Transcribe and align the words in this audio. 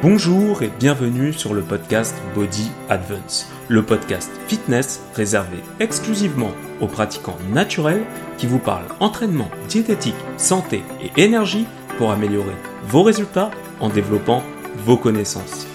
Bonjour 0.00 0.62
et 0.62 0.70
bienvenue 0.78 1.32
sur 1.32 1.54
le 1.54 1.62
podcast 1.62 2.14
Body 2.32 2.70
Advance, 2.88 3.50
le 3.66 3.84
podcast 3.84 4.30
fitness 4.46 5.02
réservé 5.12 5.56
exclusivement 5.80 6.52
aux 6.80 6.86
pratiquants 6.86 7.36
naturels 7.50 8.04
qui 8.36 8.46
vous 8.46 8.60
parlent 8.60 8.86
entraînement, 9.00 9.50
diététique, 9.68 10.14
santé 10.36 10.84
et 11.02 11.20
énergie 11.20 11.66
pour 11.96 12.12
améliorer 12.12 12.54
vos 12.84 13.02
résultats 13.02 13.50
en 13.80 13.88
développant 13.88 14.44
vos 14.76 14.96
connaissances. 14.96 15.66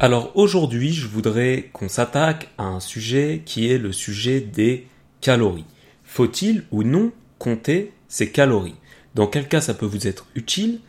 Alors 0.00 0.32
aujourd'hui, 0.36 0.94
je 0.94 1.06
voudrais 1.06 1.68
qu'on 1.74 1.90
s'attaque 1.90 2.48
à 2.56 2.64
un 2.64 2.80
sujet 2.80 3.42
qui 3.44 3.70
est 3.70 3.76
le 3.76 3.92
sujet 3.92 4.40
des 4.40 4.86
calories. 5.20 5.66
Faut-il 6.12 6.64
ou 6.72 6.82
non 6.82 7.12
compter 7.38 7.92
ses 8.08 8.32
calories? 8.32 8.74
Dans 9.14 9.28
quel 9.28 9.46
cas 9.46 9.60
ça 9.60 9.74
peut 9.74 9.86
vous 9.86 10.08
être 10.08 10.26
utile 10.34 10.80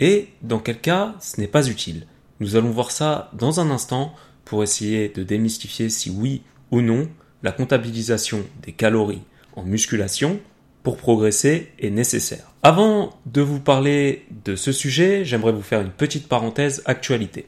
et 0.00 0.28
dans 0.40 0.60
quel 0.60 0.80
cas 0.80 1.14
ce 1.20 1.38
n'est 1.38 1.46
pas 1.46 1.68
utile? 1.68 2.06
Nous 2.40 2.56
allons 2.56 2.70
voir 2.70 2.90
ça 2.90 3.30
dans 3.34 3.60
un 3.60 3.70
instant 3.70 4.14
pour 4.46 4.62
essayer 4.62 5.10
de 5.10 5.24
démystifier 5.24 5.90
si 5.90 6.08
oui 6.08 6.40
ou 6.70 6.80
non 6.80 7.06
la 7.42 7.52
comptabilisation 7.52 8.46
des 8.62 8.72
calories 8.72 9.20
en 9.56 9.62
musculation 9.62 10.40
pour 10.82 10.96
progresser 10.96 11.70
est 11.78 11.90
nécessaire. 11.90 12.54
Avant 12.62 13.20
de 13.26 13.42
vous 13.42 13.60
parler 13.60 14.24
de 14.46 14.56
ce 14.56 14.72
sujet, 14.72 15.26
j'aimerais 15.26 15.52
vous 15.52 15.60
faire 15.60 15.82
une 15.82 15.90
petite 15.90 16.28
parenthèse 16.28 16.82
actualité. 16.86 17.44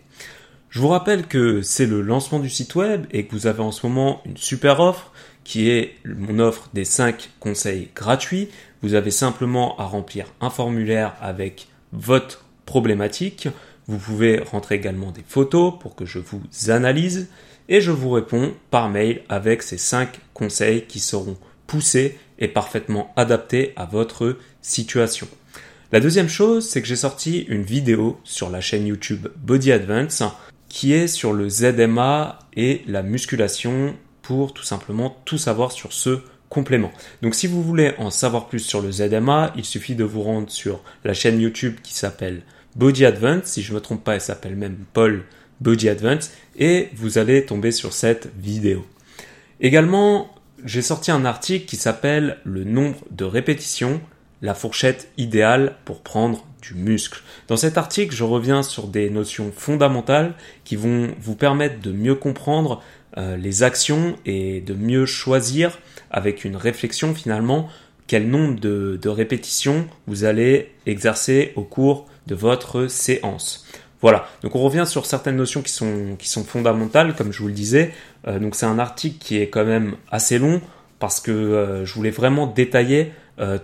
Je 0.68 0.78
vous 0.78 0.88
rappelle 0.88 1.26
que 1.26 1.62
c'est 1.62 1.86
le 1.86 2.02
lancement 2.02 2.38
du 2.38 2.50
site 2.50 2.74
web 2.74 3.06
et 3.12 3.26
que 3.26 3.32
vous 3.32 3.46
avez 3.46 3.62
en 3.62 3.70
ce 3.70 3.86
moment 3.86 4.20
une 4.26 4.36
super 4.36 4.80
offre 4.80 5.12
qui 5.44 5.70
est 5.70 5.96
mon 6.04 6.38
offre 6.38 6.70
des 6.74 6.84
5 6.84 7.30
conseils 7.38 7.90
gratuits. 7.94 8.48
Vous 8.82 8.94
avez 8.94 9.10
simplement 9.10 9.78
à 9.78 9.84
remplir 9.84 10.26
un 10.40 10.50
formulaire 10.50 11.14
avec 11.20 11.68
votre 11.92 12.44
problématique. 12.66 13.48
Vous 13.86 13.98
pouvez 13.98 14.40
rentrer 14.40 14.76
également 14.76 15.12
des 15.12 15.24
photos 15.26 15.74
pour 15.78 15.94
que 15.94 16.06
je 16.06 16.18
vous 16.18 16.42
analyse 16.68 17.28
et 17.68 17.80
je 17.80 17.90
vous 17.90 18.10
réponds 18.10 18.54
par 18.70 18.88
mail 18.88 19.22
avec 19.28 19.62
ces 19.62 19.78
5 19.78 20.20
conseils 20.32 20.86
qui 20.86 21.00
seront 21.00 21.36
poussés 21.66 22.18
et 22.38 22.48
parfaitement 22.48 23.12
adaptés 23.16 23.72
à 23.76 23.84
votre 23.84 24.38
situation. 24.62 25.28
La 25.92 26.00
deuxième 26.00 26.28
chose, 26.28 26.68
c'est 26.68 26.82
que 26.82 26.88
j'ai 26.88 26.96
sorti 26.96 27.42
une 27.42 27.62
vidéo 27.62 28.18
sur 28.24 28.50
la 28.50 28.60
chaîne 28.60 28.86
YouTube 28.86 29.28
Body 29.36 29.70
Advance 29.70 30.24
qui 30.68 30.92
est 30.92 31.06
sur 31.06 31.32
le 31.32 31.48
ZMA 31.48 32.38
et 32.56 32.82
la 32.88 33.02
musculation 33.02 33.94
pour 34.24 34.52
tout 34.52 34.64
simplement 34.64 35.16
tout 35.24 35.38
savoir 35.38 35.70
sur 35.70 35.92
ce 35.92 36.20
complément. 36.48 36.92
Donc 37.22 37.34
si 37.34 37.46
vous 37.46 37.62
voulez 37.62 37.94
en 37.98 38.10
savoir 38.10 38.48
plus 38.48 38.60
sur 38.60 38.80
le 38.80 38.90
ZMA, 38.90 39.52
il 39.56 39.64
suffit 39.64 39.94
de 39.94 40.04
vous 40.04 40.22
rendre 40.22 40.50
sur 40.50 40.80
la 41.04 41.14
chaîne 41.14 41.40
YouTube 41.40 41.76
qui 41.82 41.94
s'appelle 41.94 42.42
Body 42.76 43.04
Advance, 43.04 43.44
si 43.44 43.62
je 43.62 43.70
ne 43.70 43.76
me 43.76 43.80
trompe 43.80 44.02
pas, 44.02 44.14
elle 44.14 44.20
s'appelle 44.20 44.56
même 44.56 44.78
Paul 44.92 45.24
Body 45.60 45.88
Advance, 45.88 46.30
et 46.56 46.90
vous 46.94 47.18
allez 47.18 47.44
tomber 47.44 47.70
sur 47.70 47.92
cette 47.92 48.30
vidéo. 48.36 48.84
Également, 49.60 50.34
j'ai 50.64 50.82
sorti 50.82 51.10
un 51.10 51.24
article 51.24 51.66
qui 51.66 51.76
s'appelle 51.76 52.38
Le 52.44 52.64
nombre 52.64 52.98
de 53.10 53.24
répétitions, 53.24 54.00
la 54.42 54.54
fourchette 54.54 55.10
idéale 55.16 55.76
pour 55.84 56.02
prendre 56.02 56.44
du 56.60 56.74
muscle. 56.74 57.22
Dans 57.48 57.56
cet 57.56 57.78
article, 57.78 58.14
je 58.14 58.24
reviens 58.24 58.62
sur 58.62 58.88
des 58.88 59.10
notions 59.10 59.52
fondamentales 59.56 60.34
qui 60.64 60.76
vont 60.76 61.14
vous 61.20 61.36
permettre 61.36 61.80
de 61.80 61.92
mieux 61.92 62.14
comprendre 62.14 62.82
euh, 63.16 63.36
les 63.36 63.62
actions 63.62 64.16
et 64.26 64.60
de 64.60 64.74
mieux 64.74 65.06
choisir 65.06 65.78
avec 66.10 66.44
une 66.44 66.56
réflexion 66.56 67.14
finalement 67.14 67.68
quel 68.08 68.28
nombre 68.28 68.58
de, 68.58 69.08
répétitions 69.08 69.86
vous 70.06 70.24
allez 70.24 70.72
exercer 70.86 71.52
au 71.54 71.62
cours 71.62 72.06
de 72.26 72.34
votre 72.34 72.88
séance. 72.88 73.66
Voilà, 74.00 74.28
donc 74.42 74.56
on 74.56 74.60
revient 74.60 74.84
sur 74.86 75.06
certaines 75.06 75.36
notions 75.36 75.62
qui 75.62 75.72
sont, 75.72 76.16
qui 76.18 76.28
sont 76.28 76.44
fondamentales, 76.44 77.14
comme 77.14 77.32
je 77.32 77.38
vous 77.38 77.46
le 77.46 77.54
disais. 77.54 77.92
Euh, 78.26 78.38
donc 78.38 78.56
c'est 78.56 78.66
un 78.66 78.78
article 78.78 79.16
qui 79.18 79.38
est 79.38 79.48
quand 79.48 79.64
même 79.64 79.94
assez 80.10 80.38
long 80.38 80.60
parce 80.98 81.20
que 81.20 81.30
euh, 81.30 81.84
je 81.84 81.94
voulais 81.94 82.10
vraiment 82.10 82.46
détailler 82.46 83.12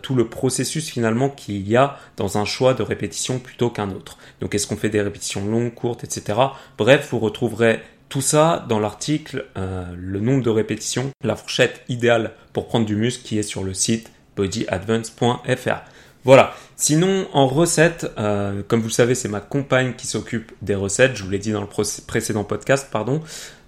tout 0.03 0.17
le 0.17 0.27
processus 0.27 0.91
finalement 0.91 1.29
qu'il 1.29 1.69
y 1.69 1.77
a 1.77 1.97
dans 2.17 2.39
un 2.39 2.45
choix 2.45 2.75
de 2.75 2.83
répétition 2.83 3.39
plutôt 3.39 3.71
qu'un 3.71 3.93
autre. 3.93 4.19
Donc 4.41 4.53
est-ce 4.53 4.67
qu'on 4.67 4.77
fait 4.77 4.89
des 4.89 5.01
répétitions 5.01 5.47
longues, 5.47 5.73
courtes, 5.73 6.03
etc. 6.03 6.37
Bref, 6.77 7.11
vous 7.13 7.21
retrouverez 7.21 7.79
tout 8.11 8.21
ça 8.21 8.67
dans 8.69 8.81
l'article, 8.81 9.47
euh, 9.57 9.85
le 9.97 10.21
nombre 10.21 10.43
de 10.43 10.51
répétitions, 10.51 11.11
la 11.25 11.37
fourchette 11.37 11.83
idéale 11.89 12.33
pour 12.53 12.67
prendre 12.67 12.85
du 12.85 12.97
muscle 12.97 13.23
qui 13.25 13.39
est 13.39 13.43
sur 13.43 13.63
le 13.65 13.73
site 13.73 14.11
bodyadvance.fr. 14.37 15.81
Voilà. 16.25 16.53
Sinon, 16.77 17.29
en 17.33 17.47
recette, 17.47 18.11
euh, 18.19 18.63
comme 18.67 18.81
vous 18.81 18.89
le 18.89 18.93
savez, 18.93 19.15
c'est 19.15 19.29
ma 19.29 19.41
compagne 19.41 19.95
qui 19.97 20.07
s'occupe 20.07 20.53
des 20.61 20.75
recettes. 20.75 21.15
Je 21.15 21.23
vous 21.23 21.31
l'ai 21.31 21.39
dit 21.39 21.53
dans 21.53 21.61
le 21.61 21.69
précédent 22.07 22.45
podcast, 22.45 22.89
pardon. 22.91 23.23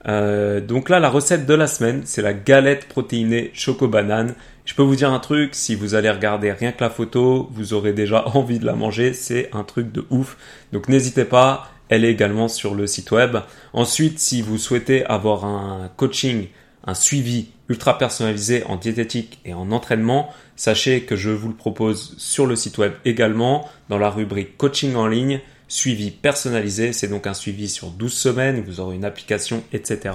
Euh, 0.09 0.61
donc 0.61 0.89
là, 0.89 0.99
la 0.99 1.09
recette 1.09 1.47
de 1.47 1.55
la 1.55 1.69
semaine, 1.69 2.03
c'est 2.05 2.23
la 2.23 2.35
galette 2.35 2.89
protéinée 2.89 3.53
choco 3.55 3.87
banane. 3.87 4.35
Je 4.65 4.75
peux 4.75 4.83
vous 4.83 4.97
dire 4.97 5.13
un 5.13 5.21
truc, 5.21 5.55
si 5.55 5.75
vous 5.77 5.95
allez 5.95 6.11
regarder 6.11 6.51
rien 6.53 6.73
que 6.73 6.83
la 6.83 6.91
photo, 6.91 7.49
vous 7.53 7.75
aurez 7.75 7.93
déjà 7.93 8.27
envie 8.35 8.59
de 8.59 8.67
la 8.67 8.75
manger. 8.75 9.15
C'est 9.15 9.51
un 9.53 9.63
truc 9.63 9.93
de 9.93 10.05
ouf. 10.11 10.37
Donc 10.73 10.89
n'hésitez 10.89 11.25
pas 11.25 11.69
elle 11.93 12.07
est 12.07 12.11
également 12.11 12.49
sur 12.49 12.75
le 12.75 12.87
site 12.87 13.11
web. 13.11 13.37
Ensuite, 13.75 14.19
si 14.19 14.41
vous 14.41 14.57
souhaitez 14.57 15.05
avoir 15.05 15.45
un 15.45 15.91
coaching, 15.99 16.47
un 16.85 16.95
suivi 16.95 17.49
ultra 17.69 17.99
personnalisé 17.99 18.65
en 18.65 18.77
diététique 18.77 19.41
et 19.45 19.53
en 19.53 19.71
entraînement, 19.73 20.31
sachez 20.57 21.03
que 21.03 21.17
je 21.17 21.29
vous 21.29 21.49
le 21.49 21.55
propose 21.55 22.15
sur 22.17 22.47
le 22.47 22.57
site 22.57 22.79
web 22.79 22.95
également 23.05 23.69
dans 23.91 23.99
la 23.99 24.09
rubrique 24.09 24.57
coaching 24.57 24.95
en 24.95 25.07
ligne, 25.07 25.41
suivi 25.69 26.11
personnalisé. 26.11 26.95
C'est 26.95 27.09
donc 27.09 27.27
un 27.27 27.35
suivi 27.35 27.69
sur 27.69 27.91
12 27.91 28.11
semaines, 28.11 28.63
vous 28.63 28.81
aurez 28.81 28.97
une 28.97 29.05
application, 29.05 29.63
etc. 29.75 30.15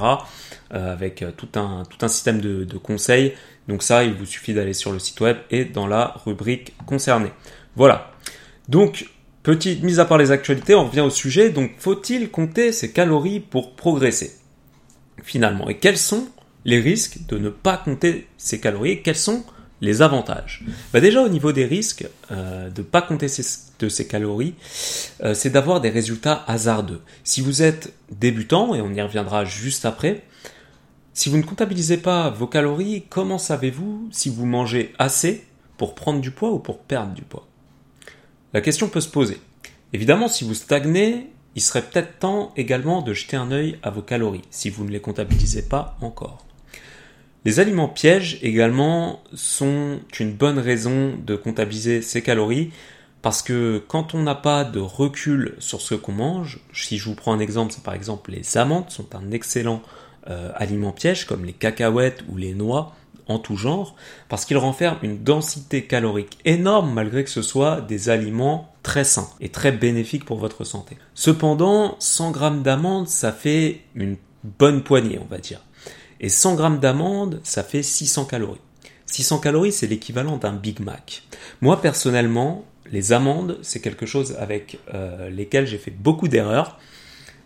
Euh, 0.74 0.92
avec 0.92 1.22
euh, 1.22 1.30
tout 1.30 1.50
un, 1.60 1.84
système 2.08 2.42
de 2.42 2.78
conseils. 2.80 3.36
Donc 3.68 3.84
ça, 3.84 4.04
il 4.04 4.14
vous 4.14 4.26
suffit 4.26 4.56
d'aller 4.56 4.74
sur 4.74 4.92
le 4.92 4.98
site 4.98 5.22
web 5.22 5.38
et 5.52 5.64
dans 5.64 5.86
la 5.86 6.16
rubrique 6.26 6.74
concernée. 6.88 7.32
Voilà. 7.76 8.10
Donc, 8.68 9.06
Petite 9.48 9.82
mise 9.82 10.02
à 10.02 10.04
part 10.04 10.18
les 10.18 10.32
actualités, 10.32 10.76
on 10.76 10.88
revient 10.88 11.00
au 11.00 11.10
sujet. 11.10 11.52
Donc, 11.52 11.72
faut-il 11.78 12.30
compter 12.30 12.74
ses 12.74 12.92
calories 12.92 13.40
pour 13.40 13.78
progresser? 13.78 14.36
Finalement, 15.24 15.70
et 15.70 15.78
quels 15.78 15.98
sont 15.98 16.28
les 16.66 16.82
risques 16.82 17.20
de 17.30 17.38
ne 17.38 17.48
pas 17.48 17.78
compter 17.78 18.28
ses 18.38 18.60
calories 18.60 19.02
quels 19.04 19.16
sont 19.16 19.46
les 19.80 20.02
avantages? 20.02 20.66
Bah 20.92 21.00
Déjà, 21.00 21.24
au 21.24 21.30
niveau 21.30 21.54
des 21.54 21.64
risques 21.64 22.06
euh, 22.30 22.70
de 22.70 22.82
ne 22.82 22.86
pas 22.86 23.02
compter 23.02 23.30
ses, 23.30 23.46
de 23.80 23.88
ses 23.88 24.06
calories, 24.06 24.56
euh, 25.24 25.34
c'est 25.34 25.52
d'avoir 25.52 25.80
des 25.80 25.92
résultats 25.92 26.44
hasardeux. 26.46 27.00
Si 27.24 27.40
vous 27.40 27.62
êtes 27.62 27.94
débutant, 28.12 28.76
et 28.76 28.82
on 28.82 28.94
y 28.94 29.02
reviendra 29.02 29.46
juste 29.46 29.86
après, 29.86 30.26
si 31.14 31.30
vous 31.30 31.38
ne 31.38 31.44
comptabilisez 31.44 32.00
pas 32.00 32.32
vos 32.32 32.48
calories, 32.48 33.06
comment 33.10 33.38
savez-vous 33.38 34.10
si 34.12 34.30
vous 34.30 34.46
mangez 34.46 34.94
assez 35.00 35.46
pour 35.78 35.96
prendre 35.96 36.20
du 36.20 36.32
poids 36.32 36.52
ou 36.52 36.60
pour 36.60 36.80
perdre 36.80 37.14
du 37.14 37.22
poids? 37.22 37.48
La 38.54 38.62
question 38.62 38.88
peut 38.90 39.02
se 39.02 39.10
poser. 39.10 39.40
Évidemment, 39.94 40.28
si 40.28 40.44
vous 40.44 40.54
stagnez, 40.54 41.28
il 41.56 41.62
serait 41.62 41.82
peut-être 41.82 42.20
temps 42.20 42.54
également 42.56 43.02
de 43.02 43.14
jeter 43.14 43.36
un 43.36 43.52
œil 43.52 43.78
à 43.84 43.90
vos 43.90 44.02
calories, 44.02 44.44
si 44.52 44.70
vous 44.70 44.86
ne 44.86 44.92
les 44.92 45.00
comptabilisez 45.00 45.64
pas 45.64 45.98
encore. 46.02 46.46
Les 47.46 47.60
aliments 47.60 47.88
pièges 47.88 48.40
également 48.42 49.22
sont 49.34 50.00
une 50.20 50.34
bonne 50.34 50.60
raison 50.60 51.16
de 51.26 51.36
comptabiliser 51.36 52.02
ses 52.02 52.22
calories, 52.22 52.72
parce 53.22 53.42
que 53.42 53.84
quand 53.88 54.14
on 54.14 54.22
n'a 54.22 54.36
pas 54.36 54.64
de 54.64 54.80
recul 54.80 55.56
sur 55.60 55.82
ce 55.82 55.96
qu'on 55.96 56.12
mange, 56.12 56.60
si 56.74 56.98
je 56.98 57.06
vous 57.06 57.16
prends 57.16 57.34
un 57.34 57.40
exemple, 57.40 57.74
c'est 57.74 57.84
par 57.84 57.94
exemple 57.94 58.32
les 58.32 58.58
amandes 58.58 58.90
sont 58.90 59.16
un 59.16 59.32
excellent 59.32 59.82
euh, 60.30 60.52
aliment 60.56 60.92
piège, 60.92 61.26
comme 61.26 61.46
les 61.46 61.54
cacahuètes 61.54 62.24
ou 62.30 62.38
les 62.38 62.54
noix, 62.54 62.94
en 63.28 63.40
tout 63.40 63.58
genre, 63.58 63.96
parce 64.30 64.46
qu'ils 64.46 64.58
renferment 64.58 65.00
une 65.04 65.24
densité 65.24 65.86
calorique 65.86 66.38
énorme 66.46 66.94
malgré 66.94 67.24
que 67.24 67.30
ce 67.30 67.42
soit 67.42 67.82
des 67.82 68.10
aliments 68.10 68.72
très 68.84 69.04
sains 69.04 69.30
et 69.40 69.50
très 69.50 69.72
bénéfiques 69.72 70.26
pour 70.26 70.38
votre 70.38 70.64
santé. 70.64 70.98
Cependant, 71.14 71.96
100 72.00 72.32
grammes 72.32 72.64
d'amandes, 72.64 73.08
ça 73.08 73.32
fait 73.32 73.82
une 73.96 74.18
bonne 74.44 74.84
poignée, 74.84 75.20
on 75.22 75.30
va 75.30 75.40
dire. 75.40 75.62
Et 76.20 76.30
100 76.30 76.56
grammes 76.56 76.80
d'amandes, 76.80 77.40
ça 77.44 77.64
fait 77.64 77.84
600 77.84 78.26
calories. 78.26 78.62
600 79.08 79.40
calories, 79.40 79.72
c'est 79.72 79.88
l'équivalent 79.88 80.38
d'un 80.38 80.54
Big 80.54 80.80
Mac. 80.80 81.24
Moi, 81.62 81.82
personnellement, 81.82 82.66
les 82.92 83.14
amandes, 83.14 83.58
c'est 83.62 83.82
quelque 83.82 84.06
chose 84.06 84.36
avec 84.40 84.80
euh, 84.94 85.30
lesquels 85.30 85.68
j'ai 85.68 85.78
fait 85.78 85.92
beaucoup 85.92 86.28
d'erreurs. 86.28 86.80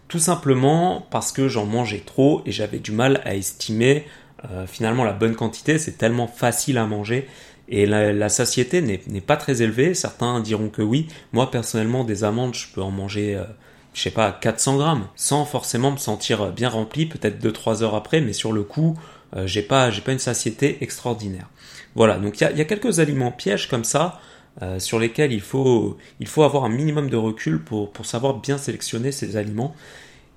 Tout 0.07 0.19
simplement 0.19 1.07
parce 1.09 1.31
que 1.31 1.47
j'en 1.47 1.65
mangeais 1.65 2.03
trop 2.05 2.41
et 2.45 2.51
j'avais 2.51 2.79
du 2.79 2.91
mal 2.91 3.21
à 3.23 3.35
estimer 3.35 4.05
euh, 4.49 4.65
finalement, 4.65 5.03
la 5.03 5.13
bonne 5.13 5.35
quantité, 5.35 5.77
c'est 5.77 5.97
tellement 5.97 6.27
facile 6.27 6.77
à 6.77 6.85
manger 6.85 7.27
et 7.71 7.85
la, 7.85 8.29
satiété 8.29 8.81
n'est 8.81 9.21
pas 9.21 9.37
très 9.37 9.61
élevée. 9.61 9.93
Certains 9.93 10.41
diront 10.41 10.69
que 10.69 10.81
oui. 10.81 11.07
Moi, 11.31 11.49
personnellement, 11.49 12.03
des 12.03 12.25
amandes, 12.25 12.53
je 12.53 12.67
peux 12.73 12.81
en 12.81 12.91
manger, 12.91 13.35
euh, 13.35 13.45
je 13.93 14.01
sais 14.01 14.11
pas, 14.11 14.31
400 14.31 14.77
grammes, 14.77 15.07
sans 15.15 15.45
forcément 15.45 15.91
me 15.91 15.97
sentir 15.97 16.51
bien 16.51 16.67
rempli, 16.67 17.05
peut-être 17.05 17.41
2-3 17.41 17.81
heures 17.81 17.95
après, 17.95 18.19
mais 18.19 18.33
sur 18.33 18.51
le 18.51 18.63
coup, 18.63 18.97
euh, 19.37 19.47
j'ai 19.47 19.61
pas, 19.61 19.89
pas 20.03 20.11
une 20.11 20.19
satiété 20.19 20.79
extraordinaire. 20.81 21.49
Voilà, 21.95 22.17
donc 22.17 22.41
il 22.41 22.43
y 22.43 22.47
a, 22.47 22.51
y 22.51 22.61
a, 22.61 22.65
quelques 22.65 22.99
aliments 22.99 23.31
pièges 23.31 23.69
comme 23.69 23.85
ça 23.85 24.19
euh, 24.61 24.79
sur 24.79 24.99
lesquels 24.99 25.31
il 25.31 25.41
faut, 25.41 25.97
il 26.19 26.27
faut 26.27 26.43
avoir 26.43 26.65
un 26.65 26.69
minimum 26.69 27.09
de 27.09 27.15
recul 27.15 27.61
pour, 27.63 27.91
pour 27.91 28.05
savoir 28.05 28.35
bien 28.35 28.57
sélectionner 28.57 29.13
ces 29.13 29.37
aliments. 29.37 29.73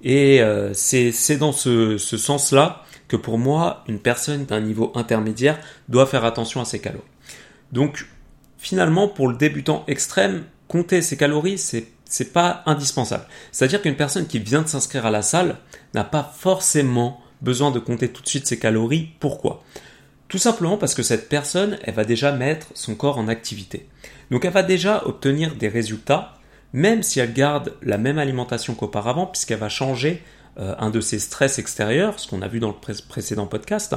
Et 0.05 0.41
euh, 0.43 0.73
c'est 0.75 1.37
dans 1.39 1.53
ce, 1.53 1.97
sens-là 1.99 2.85
que 3.09 3.17
pour 3.17 3.39
moi, 3.39 3.83
une 3.89 3.99
personne 3.99 4.45
d'un 4.45 4.61
niveau 4.61 4.93
intermédiaire 4.95 5.59
doit 5.89 6.07
faire 6.07 6.25
attention 6.25 6.61
à 6.61 6.65
ses 6.65 6.79
calories. 6.79 7.03
Donc 7.73 8.07
finalement, 8.59 9.09
pour 9.09 9.29
le 9.29 9.37
débutant 9.37 9.85
extrême, 9.89 10.45
compter 10.69 11.03
ses 11.03 11.17
calories, 11.17 11.59
c'est 11.59 11.89
c'est 12.07 12.33
pas 12.33 12.63
indispensable. 12.67 13.25
C'est-à-dire 13.51 13.83
qu'une 13.83 13.97
personne 13.97 14.27
qui 14.27 14.39
vient 14.39 14.63
de 14.63 14.69
s'inscrire 14.69 15.07
à 15.07 15.11
la 15.11 15.23
salle 15.23 15.57
n'a 15.95 16.05
pas 16.05 16.33
forcément 16.37 17.21
besoin 17.41 17.71
de 17.71 17.79
compter 17.81 18.09
tout 18.09 18.23
de 18.23 18.29
suite 18.29 18.47
ses 18.47 18.59
calories. 18.59 19.09
Pourquoi? 19.19 19.65
Tout 20.29 20.39
simplement 20.39 20.77
parce 20.77 20.95
que 20.95 21.03
cette 21.03 21.29
personne, 21.29 21.79
elle 21.83 21.95
va 21.95 22.05
déjà 22.05 22.31
mettre 22.31 22.69
son 22.75 22.95
corps 22.95 23.19
en 23.19 23.27
activité. 23.27 23.89
Donc 24.31 24.45
elle 24.45 24.53
va 24.53 24.63
déjà 24.63 25.03
obtenir 25.07 25.57
des 25.57 25.69
résultats, 25.69 26.35
même 26.75 27.05
si 27.05 27.21
elle 27.21 27.33
garde 27.33 27.73
la 27.83 27.99
même 27.99 28.19
alimentation 28.19 28.75
qu'auparavant, 28.75 29.27
puisqu'elle 29.27 29.61
va 29.61 29.69
changer 29.69 30.21
euh, 30.59 30.75
un 30.79 30.91
de 30.91 31.01
ses 31.01 31.21
stress 31.21 31.61
extérieurs, 31.61 32.19
ce 32.19 32.29
qu'on 32.29 32.43
a 32.43 32.49
vu 32.49 32.59
dans 32.59 32.69
le 32.69 32.95
précédent 33.09 33.47
podcast, 33.47 33.95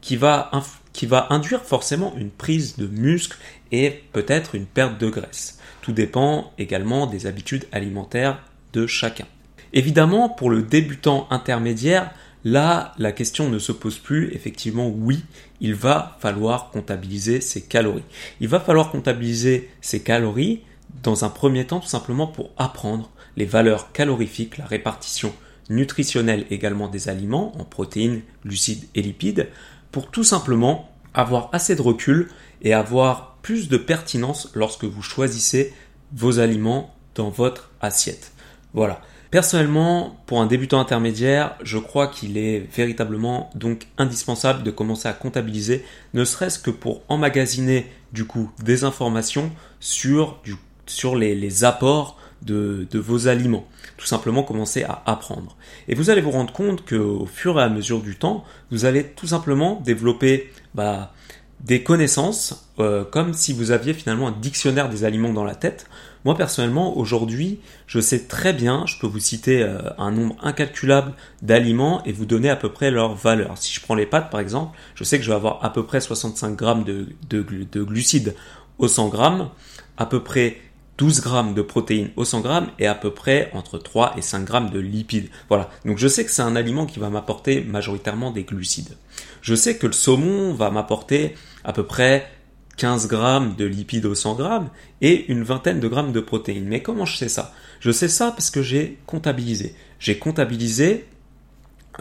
qui 0.00 0.16
va, 0.16 0.50
qui 0.94 1.04
va 1.04 1.26
induire 1.28 1.62
forcément 1.62 2.14
une 2.16 2.30
prise 2.30 2.76
de 2.76 2.86
muscle 2.86 3.36
et 3.70 4.02
peut-être 4.14 4.54
une 4.54 4.64
perte 4.64 4.98
de 4.98 5.10
graisse. 5.10 5.58
Tout 5.82 5.92
dépend 5.92 6.52
également 6.56 7.06
des 7.06 7.26
habitudes 7.26 7.66
alimentaires 7.70 8.42
de 8.72 8.86
chacun. 8.86 9.26
Évidemment, 9.74 10.30
pour 10.30 10.48
le 10.48 10.62
débutant 10.62 11.26
intermédiaire, 11.28 12.10
là, 12.44 12.94
la 12.96 13.12
question 13.12 13.50
ne 13.50 13.58
se 13.58 13.72
pose 13.72 13.98
plus. 13.98 14.32
Effectivement, 14.32 14.88
oui, 14.88 15.22
il 15.60 15.74
va 15.74 16.16
falloir 16.20 16.70
comptabiliser 16.70 17.42
ses 17.42 17.60
calories. 17.60 18.04
Il 18.40 18.48
va 18.48 18.58
falloir 18.58 18.90
comptabiliser 18.90 19.68
ses 19.82 20.00
calories 20.00 20.62
dans 21.02 21.24
un 21.24 21.28
premier 21.28 21.66
temps 21.66 21.80
tout 21.80 21.88
simplement 21.88 22.26
pour 22.26 22.50
apprendre 22.56 23.10
les 23.36 23.44
valeurs 23.44 23.92
calorifiques, 23.92 24.58
la 24.58 24.66
répartition 24.66 25.32
nutritionnelle 25.68 26.46
également 26.50 26.88
des 26.88 27.08
aliments 27.08 27.58
en 27.58 27.64
protéines, 27.64 28.22
glucides 28.44 28.88
et 28.94 29.02
lipides, 29.02 29.48
pour 29.90 30.10
tout 30.10 30.24
simplement 30.24 30.90
avoir 31.14 31.50
assez 31.52 31.74
de 31.74 31.82
recul 31.82 32.28
et 32.62 32.74
avoir 32.74 33.36
plus 33.42 33.68
de 33.68 33.76
pertinence 33.76 34.50
lorsque 34.54 34.84
vous 34.84 35.02
choisissez 35.02 35.72
vos 36.12 36.38
aliments 36.38 36.94
dans 37.14 37.30
votre 37.30 37.70
assiette. 37.80 38.32
Voilà. 38.74 39.00
Personnellement, 39.30 40.22
pour 40.26 40.40
un 40.40 40.46
débutant 40.46 40.80
intermédiaire, 40.80 41.56
je 41.62 41.78
crois 41.78 42.06
qu'il 42.06 42.38
est 42.38 42.60
véritablement 42.74 43.50
donc 43.54 43.88
indispensable 43.98 44.62
de 44.62 44.70
commencer 44.70 45.08
à 45.08 45.12
comptabiliser, 45.12 45.84
ne 46.14 46.24
serait-ce 46.24 46.58
que 46.58 46.70
pour 46.70 47.02
emmagasiner 47.08 47.86
du 48.12 48.24
coup 48.24 48.50
des 48.62 48.84
informations 48.84 49.50
sur, 49.80 50.40
sur 50.86 51.16
les, 51.16 51.64
apports 51.64 52.18
de, 52.42 52.86
vos 52.94 53.28
aliments. 53.28 53.66
Tout 53.96 54.06
simplement 54.06 54.42
commencer 54.42 54.84
à 54.84 55.02
apprendre. 55.06 55.56
Et 55.88 55.94
vous 55.94 56.10
allez 56.10 56.20
vous 56.20 56.30
rendre 56.30 56.52
compte 56.52 56.86
qu'au 56.86 57.26
fur 57.26 57.58
et 57.58 57.62
à 57.62 57.68
mesure 57.68 58.00
du 58.00 58.16
temps, 58.16 58.44
vous 58.70 58.84
allez 58.84 59.04
tout 59.04 59.26
simplement 59.26 59.80
développer 59.84 60.50
bah, 60.74 61.12
des 61.60 61.82
connaissances 61.82 62.68
euh, 62.78 63.04
comme 63.04 63.32
si 63.32 63.52
vous 63.52 63.70
aviez 63.70 63.94
finalement 63.94 64.28
un 64.28 64.32
dictionnaire 64.32 64.88
des 64.88 65.04
aliments 65.04 65.32
dans 65.32 65.44
la 65.44 65.54
tête. 65.54 65.86
Moi 66.24 66.36
personnellement, 66.36 66.96
aujourd'hui, 66.98 67.60
je 67.86 68.00
sais 68.00 68.26
très 68.26 68.52
bien, 68.52 68.84
je 68.86 68.98
peux 68.98 69.06
vous 69.06 69.20
citer 69.20 69.62
euh, 69.62 69.78
un 69.96 70.10
nombre 70.10 70.36
incalculable 70.42 71.14
d'aliments 71.40 72.02
et 72.04 72.12
vous 72.12 72.26
donner 72.26 72.50
à 72.50 72.56
peu 72.56 72.70
près 72.70 72.90
leur 72.90 73.14
valeur. 73.14 73.56
Si 73.56 73.72
je 73.72 73.80
prends 73.80 73.94
les 73.94 74.06
pâtes 74.06 74.30
par 74.30 74.40
exemple, 74.40 74.76
je 74.94 75.04
sais 75.04 75.18
que 75.18 75.24
je 75.24 75.30
vais 75.30 75.36
avoir 75.36 75.64
à 75.64 75.72
peu 75.72 75.84
près 75.84 76.00
65 76.00 76.56
grammes 76.56 76.84
de, 76.84 77.06
de, 77.30 77.42
de 77.42 77.82
glucides 77.82 78.34
au 78.78 78.88
100 78.88 79.08
grammes, 79.08 79.48
à 79.96 80.04
peu 80.04 80.22
près 80.22 80.58
12 80.98 81.20
grammes 81.20 81.54
de 81.54 81.62
protéines 81.62 82.10
au 82.16 82.24
100 82.24 82.40
grammes 82.40 82.68
et 82.78 82.86
à 82.86 82.94
peu 82.94 83.12
près 83.12 83.50
entre 83.52 83.78
3 83.78 84.14
et 84.16 84.22
5 84.22 84.44
grammes 84.44 84.70
de 84.70 84.78
lipides. 84.78 85.28
Voilà. 85.48 85.70
Donc 85.84 85.98
je 85.98 86.08
sais 86.08 86.24
que 86.24 86.30
c'est 86.30 86.42
un 86.42 86.56
aliment 86.56 86.86
qui 86.86 86.98
va 86.98 87.10
m'apporter 87.10 87.62
majoritairement 87.62 88.30
des 88.30 88.44
glucides. 88.44 88.96
Je 89.42 89.54
sais 89.54 89.76
que 89.76 89.86
le 89.86 89.92
saumon 89.92 90.54
va 90.54 90.70
m'apporter 90.70 91.34
à 91.64 91.72
peu 91.72 91.84
près 91.84 92.30
15 92.76 93.08
grammes 93.08 93.54
de 93.56 93.64
lipides 93.64 94.06
au 94.06 94.14
100 94.14 94.34
grammes 94.34 94.68
et 95.00 95.30
une 95.30 95.42
vingtaine 95.42 95.80
de 95.80 95.88
grammes 95.88 96.12
de 96.12 96.20
protéines. 96.20 96.66
Mais 96.66 96.82
comment 96.82 97.04
je 97.04 97.16
sais 97.16 97.28
ça? 97.28 97.52
Je 97.80 97.90
sais 97.90 98.08
ça 98.08 98.30
parce 98.30 98.50
que 98.50 98.62
j'ai 98.62 98.98
comptabilisé. 99.06 99.74
J'ai 99.98 100.18
comptabilisé 100.18 101.06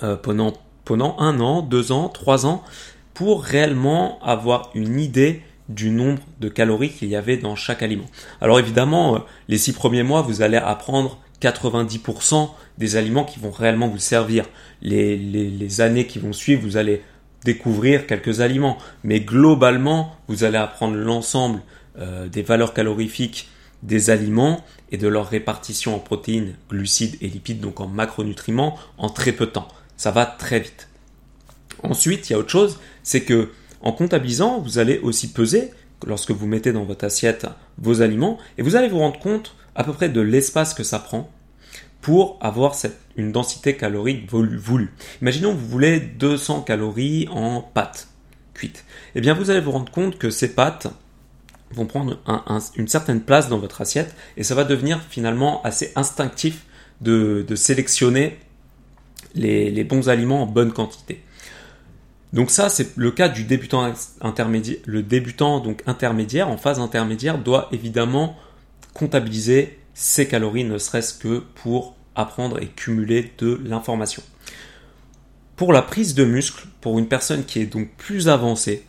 euh, 0.03 0.15
pendant, 0.15 0.53
pendant 0.83 1.18
un 1.19 1.39
an, 1.39 1.62
deux 1.62 1.92
ans, 1.92 2.09
trois 2.09 2.45
ans 2.45 2.63
pour 3.13 3.44
réellement 3.44 4.19
avoir 4.21 4.69
une 4.74 5.00
idée 5.00 5.42
du 5.70 5.90
nombre 5.90 6.22
de 6.40 6.50
calories 6.50 6.92
qu'il 6.92 7.10
y 7.10 7.16
avait 7.16 7.38
dans 7.38 7.56
chaque 7.56 7.82
aliment. 7.82 8.06
Alors 8.42 8.60
évidemment, 8.60 9.16
euh, 9.16 9.20
les 9.48 9.58
six 9.58 9.74
premiers 9.74 10.04
mois, 10.04 10.22
vous 10.22 10.42
allez 10.42 10.58
apprendre 10.58 11.20
90% 11.42 12.50
des 12.78 12.96
aliments 12.96 13.24
qui 13.24 13.40
vont 13.40 13.52
réellement 13.52 13.88
vous 13.88 13.98
servir. 13.98 14.46
Les, 14.82 15.82
années 15.82 16.08
qui 16.08 16.20
vont 16.20 16.34
suivre, 16.34 16.62
vous 16.62 16.78
allez 16.78 17.02
découvrir 17.44 18.08
quelques 18.08 18.42
aliments. 18.42 18.78
Mais 19.04 19.20
globalement, 19.20 20.16
vous 20.28 20.44
allez 20.44 20.58
apprendre 20.58 20.96
l'ensemble 20.96 21.62
euh, 21.98 22.28
des 22.28 22.42
valeurs 22.42 22.74
calorifiques 22.74 23.50
des 23.84 24.10
aliments 24.10 24.64
et 24.92 24.98
de 24.98 25.08
leur 25.08 25.30
répartition 25.30 25.96
en 25.96 26.00
protéines, 26.00 26.56
glucides 26.70 27.18
et 27.22 27.28
lipides, 27.28 27.60
donc 27.60 27.80
en 27.80 27.88
macronutriments, 27.88 28.78
en 28.98 29.10
très 29.10 29.32
peu 29.32 29.46
de 29.46 29.52
temps. 29.52 29.68
Ça 29.98 30.12
va 30.12 30.26
très 30.26 30.60
vite. 30.60 30.90
Ensuite, 31.84 32.30
il 32.30 32.34
y 32.34 32.36
a 32.36 32.40
autre 32.40 32.50
chose, 32.50 32.80
c'est 33.04 33.22
que 33.22 33.52
en 33.86 33.92
comptabilisant, 33.92 34.60
vous 34.60 34.80
allez 34.80 34.98
aussi 34.98 35.32
peser 35.32 35.72
lorsque 36.06 36.32
vous 36.32 36.48
mettez 36.48 36.74
dans 36.74 36.84
votre 36.84 37.06
assiette 37.06 37.46
vos 37.78 38.02
aliments 38.02 38.40
et 38.58 38.64
vous 38.64 38.76
allez 38.76 38.90
vous 38.90 38.98
rendre 38.98 39.20
compte 39.20 39.56
à 39.76 39.84
peu 39.84 39.94
près 39.94 40.10
de 40.10 40.22
l'espace 40.22 40.74
que 40.74 40.84
ça 40.84 40.98
prend 40.98 41.30
pour 42.02 42.38
avoir 42.42 42.76
une 43.16 43.32
densité 43.32 43.78
calorique 43.78 44.30
voulue. 44.30 44.92
Imaginons 45.22 45.54
que 45.54 45.60
vous 45.60 45.68
voulez 45.68 46.00
200 46.00 46.62
calories 46.62 47.28
en 47.30 47.62
pâtes 47.62 48.08
cuites. 48.56 48.86
Eh 49.14 49.22
bien, 49.22 49.36
vous 49.36 49.52
allez 49.52 49.62
vous 49.62 49.72
rendre 49.72 49.92
compte 49.92 50.18
que 50.18 50.31
ces 50.31 50.54
pâtes 50.54 50.88
vont 51.72 51.86
prendre 51.86 52.20
une 52.76 52.88
certaine 52.88 53.22
place 53.22 53.50
dans 53.50 53.60
votre 53.60 53.81
assiette 53.81 54.16
et 54.36 54.44
ça 54.44 54.56
va 54.56 54.64
devenir 54.64 55.02
finalement 55.10 55.62
assez 55.64 55.92
instinctif 55.96 56.66
de, 57.02 57.46
sélectionner 57.56 58.40
les 59.36 59.84
bons 59.84 60.10
aliments 60.10 60.42
en 60.42 60.48
bonne 60.48 60.74
quantité. 60.74 61.22
Donc 62.36 62.52
ça, 62.52 62.68
c'est 62.68 62.98
le 62.98 63.12
cas 63.12 63.30
du 63.30 63.46
débutant 63.46 63.94
intermédiaire. 64.20 64.78
Le 64.86 65.02
débutant 65.02 65.62
donc 65.62 65.81
intermédiaire, 65.88 66.50
en 66.50 66.57
phase 66.57 66.81
intermédiaire, 66.81 67.38
doit 67.38 67.69
évidemment 67.71 68.38
comptabiliser 68.94 69.80
ses 69.94 70.28
calories, 70.28 70.66
ne 70.66 70.78
serait-ce 70.78 71.14
que 71.14 71.44
pour 71.56 71.95
apprendre 72.14 72.62
et 72.62 72.68
cumuler 72.68 73.31
de 73.38 73.62
l'information. 73.64 74.21
Pour 75.56 75.71
la 75.71 75.81
prise 75.81 76.14
de 76.14 76.26
muscle, 76.26 76.68
pour 76.81 77.00
une 77.00 77.07
personne 77.07 77.45
qui 77.45 77.62
est 77.62 77.66
donc 77.68 77.88
plus 77.95 78.28
avancée, 78.28 78.83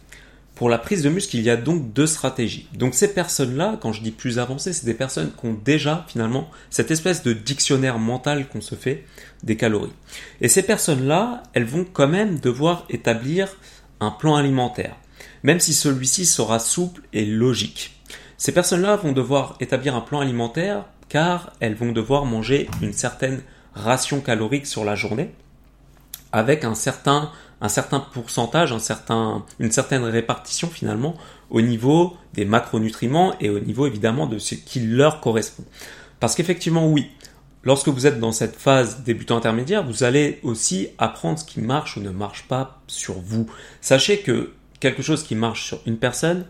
pour 0.57 0.71
la 0.71 0.79
prise 0.79 1.03
de 1.03 1.11
muscle, 1.11 1.37
il 1.37 1.43
y 1.43 1.51
a 1.51 1.57
donc 1.57 1.93
deux 1.93 2.07
stratégies. 2.07 2.67
Donc 2.73 2.95
ces 2.95 3.13
personnes-là, 3.13 3.79
quand 3.81 3.93
je 3.93 4.03
dis 4.03 4.11
plus 4.11 4.39
avancées, 4.39 4.73
c'est 4.73 4.87
des 4.87 4.95
personnes 4.95 5.31
qui 5.39 5.47
ont 5.47 5.53
déjà 5.53 6.07
finalement 6.09 6.51
cette 6.71 6.91
espèce 6.91 7.23
de 7.23 7.35
dictionnaire 7.35 7.99
mental 7.99 8.49
qu'on 8.49 8.63
se 8.63 8.75
fait 8.75 9.05
des 9.43 9.59
calories. 9.59 9.93
Et 10.41 10.49
ces 10.49 10.63
personnes-là, 10.63 11.43
elles 11.53 11.67
vont 11.67 11.85
quand 11.85 12.09
même 12.09 12.41
devoir 12.41 12.87
établir 12.89 13.55
un 14.01 14.11
plan 14.11 14.35
alimentaire, 14.35 14.97
même 15.43 15.61
si 15.61 15.75
celui-ci 15.75 16.25
sera 16.25 16.59
souple 16.59 17.03
et 17.13 17.27
logique. 17.27 18.01
Ces 18.39 18.53
personnes-là 18.53 18.97
vont 18.97 19.13
devoir 19.13 19.57
établir 19.61 19.95
un 19.95 20.01
plan 20.01 20.21
alimentaire 20.21 20.87
car 21.11 21.53
elles 21.61 21.75
vont 21.75 21.93
devoir 21.93 22.25
manger 22.25 22.71
une 22.81 22.95
certaine 22.95 23.43
ration 23.75 24.23
calorique 24.23 24.67
sur 24.67 24.87
la 24.87 24.95
journée 24.95 25.33
avec 26.33 26.65
un 26.65 26.75
certain 26.75 27.31
un 27.61 27.69
certain 27.69 28.01
pourcentage, 28.01 28.73
un 28.73 28.79
certain, 28.79 29.45
une 29.59 29.73
certaine 29.73 30.05
répartition 30.05 30.69
finalement 30.69 31.15
au 31.51 31.61
niveau 31.61 32.17
des 32.35 32.45
macronutriments 32.45 33.35
et 33.41 33.49
au 33.49 33.61
niveau 33.61 33.87
évidemment 33.87 34.27
de 34.27 34.39
ce 34.39 34.55
qui 34.55 34.81
leur 34.81 35.21
correspond. 35.21 35.65
Parce 36.21 36.35
qu'effectivement, 36.35 36.89
oui, 36.89 37.11
lorsque 37.63 37.89
vous 37.89 38.07
êtes 38.07 38.21
dans 38.21 38.33
cette 38.33 38.57
phase 38.57 39.03
débutant 39.05 39.37
intermédiaire, 39.37 39.85
vous 39.85 40.05
allez 40.05 40.41
aussi 40.43 40.89
apprendre 40.99 41.39
ce 41.39 41.45
qui 41.45 41.61
marche 41.61 41.97
ou 41.97 42.01
ne 42.01 42.11
marche 42.11 42.47
pas 42.49 42.81
sur 42.87 43.15
vous. 43.15 43.47
Sachez 43.81 44.21
que 44.21 44.53
quelque 44.81 45.03
chose 45.03 45.23
qui 45.23 45.35
marche 45.35 45.67
sur 45.67 45.81
une 45.87 45.97
personne 45.97 46.45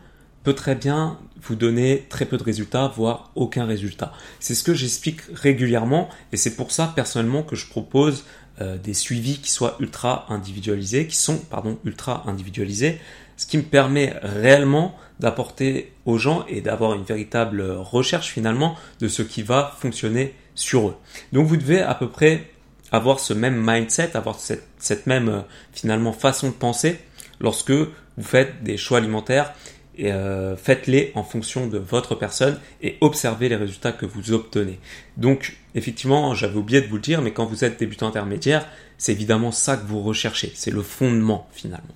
peut 0.45 0.55
très 0.55 0.77
bien 0.77 1.19
vous 1.43 1.57
donner 1.57 2.07
très 2.09 2.25
peu 2.25 2.37
de 2.37 2.45
résultats, 2.45 2.87
voire 2.95 3.33
aucun 3.35 3.65
résultat. 3.65 4.13
C'est 4.39 4.55
ce 4.55 4.63
que 4.63 4.75
j'explique 4.75 5.21
régulièrement 5.35 6.09
et 6.33 6.37
c'est 6.37 6.55
pour 6.55 6.71
ça 6.71 6.93
personnellement 6.95 7.43
que 7.43 7.57
je 7.57 7.67
propose 7.67 8.25
euh, 8.61 8.79
des 8.79 8.95
suivis 8.95 9.39
qui 9.39 9.51
soient 9.51 9.77
ultra 9.81 10.27
individualisés, 10.29 11.07
qui 11.07 11.17
sont 11.17 11.39
pardon 11.39 11.79
ultra 11.85 12.25
individualisés, 12.27 12.99
ce 13.37 13.47
qui 13.47 13.59
me 13.59 13.63
permet 13.63 14.15
réellement 14.23 14.97
d'apporter 15.21 15.93
aux 16.05 16.19
gens 16.19 16.45
et 16.49 16.61
d'avoir 16.61 16.95
une 16.95 17.05
véritable 17.05 17.63
recherche 17.63 18.31
finalement 18.31 18.77
de 19.01 19.09
ce 19.09 19.23
qui 19.23 19.43
va 19.43 19.75
fonctionner 19.79 20.35
sur 20.55 20.89
eux. 20.89 20.97
Donc 21.33 21.47
vous 21.47 21.57
devez 21.57 21.81
à 21.81 21.95
peu 21.95 22.09
près 22.09 22.51
avoir 22.93 23.21
ce 23.21 23.35
même 23.35 23.63
mindset, 23.63 24.17
avoir 24.17 24.39
cette, 24.39 24.67
cette 24.79 25.07
même 25.07 25.29
euh, 25.29 25.41
finalement 25.73 26.13
façon 26.13 26.49
de 26.49 26.55
penser 26.55 26.99
lorsque 27.41 27.73
vous 27.73 28.23
faites 28.23 28.63
des 28.63 28.77
choix 28.77 28.99
alimentaires 28.99 29.53
euh, 30.01 30.57
faites-les 30.57 31.13
en 31.15 31.23
fonction 31.23 31.67
de 31.67 31.79
votre 31.79 32.15
personne 32.15 32.59
et 32.83 32.97
observez 33.01 33.49
les 33.49 33.57
résultats 33.57 33.93
que 33.93 34.07
vous 34.07 34.33
obtenez. 34.33 34.79
Donc 35.17 35.57
effectivement, 35.75 36.35
j'avais 36.35 36.57
oublié 36.57 36.81
de 36.81 36.87
vous 36.87 36.97
le 36.97 37.03
dire, 37.03 37.23
mais 37.23 37.33
quand 37.33 37.47
vous 37.47 37.65
êtes 37.65 37.79
débutant 37.79 38.09
intermédiaire, 38.09 38.67
c'est 38.99 39.13
évidemment 39.13 39.53
ça 39.53 39.77
que 39.77 39.87
vous 39.87 40.03
recherchez, 40.03 40.53
c'est 40.55 40.71
le 40.71 40.83
fondement 40.83 41.49
finalement. 41.53 41.95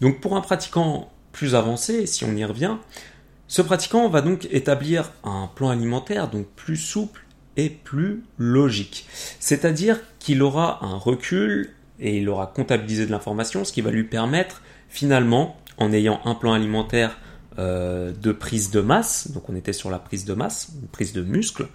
Donc 0.00 0.20
pour 0.20 0.36
un 0.36 0.40
pratiquant 0.40 1.10
plus 1.32 1.54
avancé, 1.54 2.06
si 2.06 2.24
on 2.24 2.34
y 2.34 2.44
revient, 2.44 2.76
ce 3.48 3.62
pratiquant 3.62 4.08
va 4.08 4.20
donc 4.20 4.46
établir 4.50 5.12
un 5.24 5.50
plan 5.54 5.70
alimentaire 5.70 6.28
donc 6.28 6.46
plus 6.56 6.76
souple 6.76 7.24
et 7.56 7.68
plus 7.68 8.22
logique. 8.38 9.06
C'est-à-dire 9.38 10.00
qu'il 10.18 10.42
aura 10.42 10.84
un 10.84 10.96
recul 10.96 11.74
et 11.98 12.18
il 12.18 12.28
aura 12.28 12.46
comptabilisé 12.46 13.06
de 13.06 13.10
l'information, 13.10 13.64
ce 13.64 13.72
qui 13.72 13.80
va 13.80 13.90
lui 13.90 14.04
permettre 14.04 14.62
finalement, 14.88 15.56
en 15.78 15.92
ayant 15.92 16.20
un 16.24 16.34
plan 16.34 16.52
alimentaire 16.52 17.18
euh, 17.58 18.12
de 18.12 18.32
prise 18.32 18.70
de 18.70 18.80
masse, 18.80 19.30
donc 19.32 19.48
on 19.48 19.56
était 19.56 19.72
sur 19.72 19.90
la 19.90 19.98
prise 19.98 20.24
de 20.24 20.34
masse, 20.34 20.68
une 20.80 20.88
prise 20.88 21.12
de 21.12 21.22
muscle, 21.22 21.68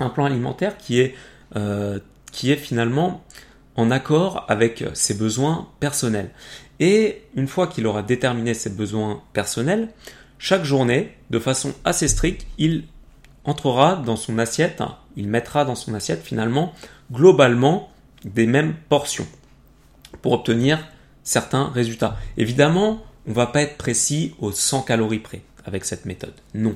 un 0.00 0.10
plan 0.10 0.24
alimentaire 0.26 0.76
qui 0.76 1.00
est, 1.00 1.14
euh, 1.56 1.98
qui 2.30 2.50
est 2.50 2.56
finalement 2.56 3.24
en 3.76 3.90
accord 3.90 4.44
avec 4.48 4.84
ses 4.94 5.14
besoins 5.14 5.68
personnels. 5.80 6.30
Et 6.78 7.22
une 7.34 7.48
fois 7.48 7.66
qu'il 7.68 7.86
aura 7.86 8.02
déterminé 8.02 8.54
ses 8.54 8.70
besoins 8.70 9.22
personnels, 9.32 9.88
chaque 10.38 10.64
journée, 10.64 11.16
de 11.30 11.38
façon 11.38 11.72
assez 11.84 12.08
stricte, 12.08 12.46
il 12.58 12.84
entrera 13.44 13.96
dans 13.96 14.16
son 14.16 14.38
assiette, 14.38 14.82
il 15.16 15.28
mettra 15.28 15.64
dans 15.64 15.74
son 15.74 15.94
assiette 15.94 16.22
finalement 16.22 16.72
globalement 17.12 17.90
des 18.24 18.46
mêmes 18.46 18.74
portions 18.88 19.26
pour 20.20 20.32
obtenir 20.32 20.86
certains 21.22 21.68
résultats. 21.68 22.16
Évidemment, 22.36 23.02
on 23.26 23.32
va 23.32 23.46
pas 23.46 23.62
être 23.62 23.76
précis 23.76 24.34
aux 24.38 24.52
100 24.52 24.82
calories 24.82 25.18
près 25.18 25.42
avec 25.64 25.84
cette 25.84 26.06
méthode. 26.06 26.34
Non. 26.54 26.74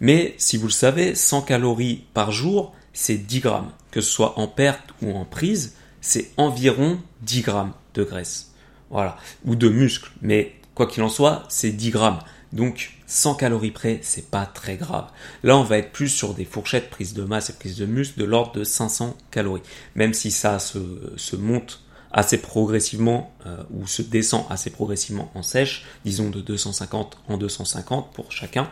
Mais 0.00 0.34
si 0.38 0.56
vous 0.56 0.66
le 0.66 0.72
savez, 0.72 1.14
100 1.14 1.42
calories 1.42 2.04
par 2.12 2.32
jour, 2.32 2.74
c'est 2.92 3.16
10 3.16 3.40
grammes. 3.40 3.72
Que 3.90 4.00
ce 4.00 4.10
soit 4.10 4.38
en 4.38 4.46
perte 4.46 4.90
ou 5.02 5.12
en 5.12 5.24
prise, 5.24 5.74
c'est 6.00 6.30
environ 6.36 7.00
10 7.22 7.42
grammes 7.42 7.72
de 7.94 8.04
graisse. 8.04 8.52
Voilà. 8.90 9.16
Ou 9.44 9.56
de 9.56 9.68
muscle. 9.68 10.10
Mais 10.20 10.54
quoi 10.74 10.86
qu'il 10.86 11.02
en 11.02 11.08
soit, 11.08 11.44
c'est 11.48 11.70
10 11.70 11.90
grammes. 11.90 12.18
Donc 12.52 12.92
100 13.06 13.36
calories 13.36 13.70
près, 13.70 14.00
c'est 14.02 14.30
pas 14.30 14.46
très 14.46 14.76
grave. 14.76 15.06
Là, 15.42 15.56
on 15.56 15.62
va 15.62 15.78
être 15.78 15.92
plus 15.92 16.08
sur 16.08 16.34
des 16.34 16.44
fourchettes 16.44 16.90
prise 16.90 17.14
de 17.14 17.22
masse 17.22 17.50
et 17.50 17.54
prise 17.54 17.76
de 17.76 17.86
muscle 17.86 18.18
de 18.18 18.24
l'ordre 18.24 18.52
de 18.52 18.64
500 18.64 19.16
calories. 19.30 19.62
Même 19.94 20.14
si 20.14 20.30
ça 20.30 20.58
se, 20.58 20.78
se 21.16 21.36
monte 21.36 21.82
assez 22.16 22.38
progressivement 22.38 23.30
euh, 23.44 23.62
ou 23.70 23.86
se 23.86 24.00
descend 24.00 24.44
assez 24.48 24.70
progressivement 24.70 25.30
en 25.34 25.42
sèche, 25.42 25.84
disons 26.04 26.30
de 26.30 26.40
250 26.40 27.18
en 27.28 27.36
250 27.36 28.10
pour 28.14 28.32
chacun. 28.32 28.68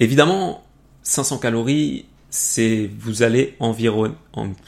Évidemment, 0.00 0.64
500 1.04 1.38
calories, 1.38 2.06
c'est 2.28 2.90
vous 2.98 3.22
allez 3.22 3.56
environ, 3.60 4.14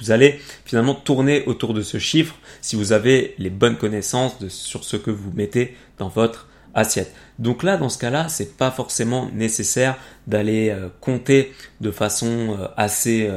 vous 0.01 0.11
allez 0.13 0.41
finalement 0.65 0.95
tourner 0.95 1.45
autour 1.47 1.75
de 1.75 1.83
ce 1.83 1.99
chiffre 1.99 2.37
si 2.61 2.77
vous 2.77 2.93
avez 2.93 3.35
les 3.39 3.51
bonnes 3.51 3.77
connaissances 3.77 4.47
sur 4.49 4.85
ce 4.85 4.97
que 4.97 5.11
vous 5.11 5.33
mettez 5.33 5.77
dans 5.99 6.09
votre 6.09 6.49
assiette. 6.75 7.13
Donc 7.41 7.65
là, 7.65 7.77
dans 7.77 7.89
ce 7.89 7.99
cas-là, 7.99 8.29
c'est 8.29 8.57
pas 8.57 8.71
forcément 8.71 9.29
nécessaire 9.33 9.97
d'aller 10.29 10.71
euh, 10.71 10.89
compter 11.01 11.53
de 11.81 11.91
façon 11.91 12.57
euh, 12.57 12.69
assez, 12.77 13.29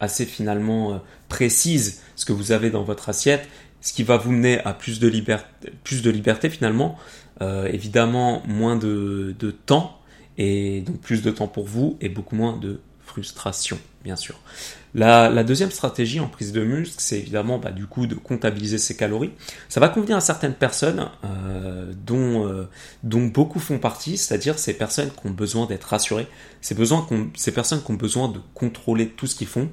assez 0.00 0.26
finalement 0.26 1.00
précise 1.28 2.02
ce 2.16 2.24
que 2.24 2.32
vous 2.32 2.52
avez 2.52 2.70
dans 2.70 2.82
votre 2.82 3.08
assiette, 3.08 3.48
ce 3.80 3.92
qui 3.92 4.02
va 4.02 4.16
vous 4.16 4.32
mener 4.32 4.60
à 4.64 4.72
plus 4.72 5.00
de 5.00 5.08
liberté, 5.08 6.50
finalement, 6.50 6.98
euh, 7.42 7.66
évidemment 7.66 8.42
moins 8.46 8.76
de 8.76 9.34
temps 9.66 10.00
et 10.38 10.82
donc 10.82 11.00
plus 11.00 11.22
de 11.22 11.30
temps 11.30 11.48
pour 11.48 11.66
vous 11.66 11.96
et 12.00 12.08
beaucoup 12.08 12.36
moins 12.36 12.56
de 12.56 12.80
frustration, 13.00 13.78
bien 14.04 14.16
sûr. 14.16 14.38
La, 14.98 15.44
deuxième 15.44 15.70
stratégie 15.70 16.20
en 16.20 16.26
prise 16.26 16.52
de 16.52 16.64
muscle, 16.64 16.94
c'est 16.96 17.18
évidemment 17.18 17.58
bah, 17.58 17.70
du 17.70 17.86
coup 17.86 18.06
de 18.06 18.14
comptabiliser 18.14 18.78
ses 18.78 18.96
calories. 18.96 19.32
Ça 19.68 19.78
va 19.78 19.90
convenir 19.90 20.16
à 20.16 20.22
certaines 20.22 20.54
personnes 20.54 21.10
euh, 21.22 21.92
dont, 22.06 22.48
euh, 22.48 22.66
dont 23.02 23.26
beaucoup 23.26 23.60
font 23.60 23.78
partie, 23.78 24.16
c'est-à-dire 24.16 24.58
ces 24.58 24.72
personnes 24.72 25.10
qui 25.10 25.26
ont 25.26 25.32
besoin 25.32 25.66
d'être 25.66 25.84
rassurées, 25.84 26.26
ces 26.62 26.74
personnes 26.74 27.82
qui 27.82 27.90
ont 27.90 27.94
besoin 27.94 28.28
de 28.28 28.40
contrôler 28.54 29.08
tout 29.08 29.26
ce 29.26 29.34
qu'ils 29.34 29.48
font 29.48 29.68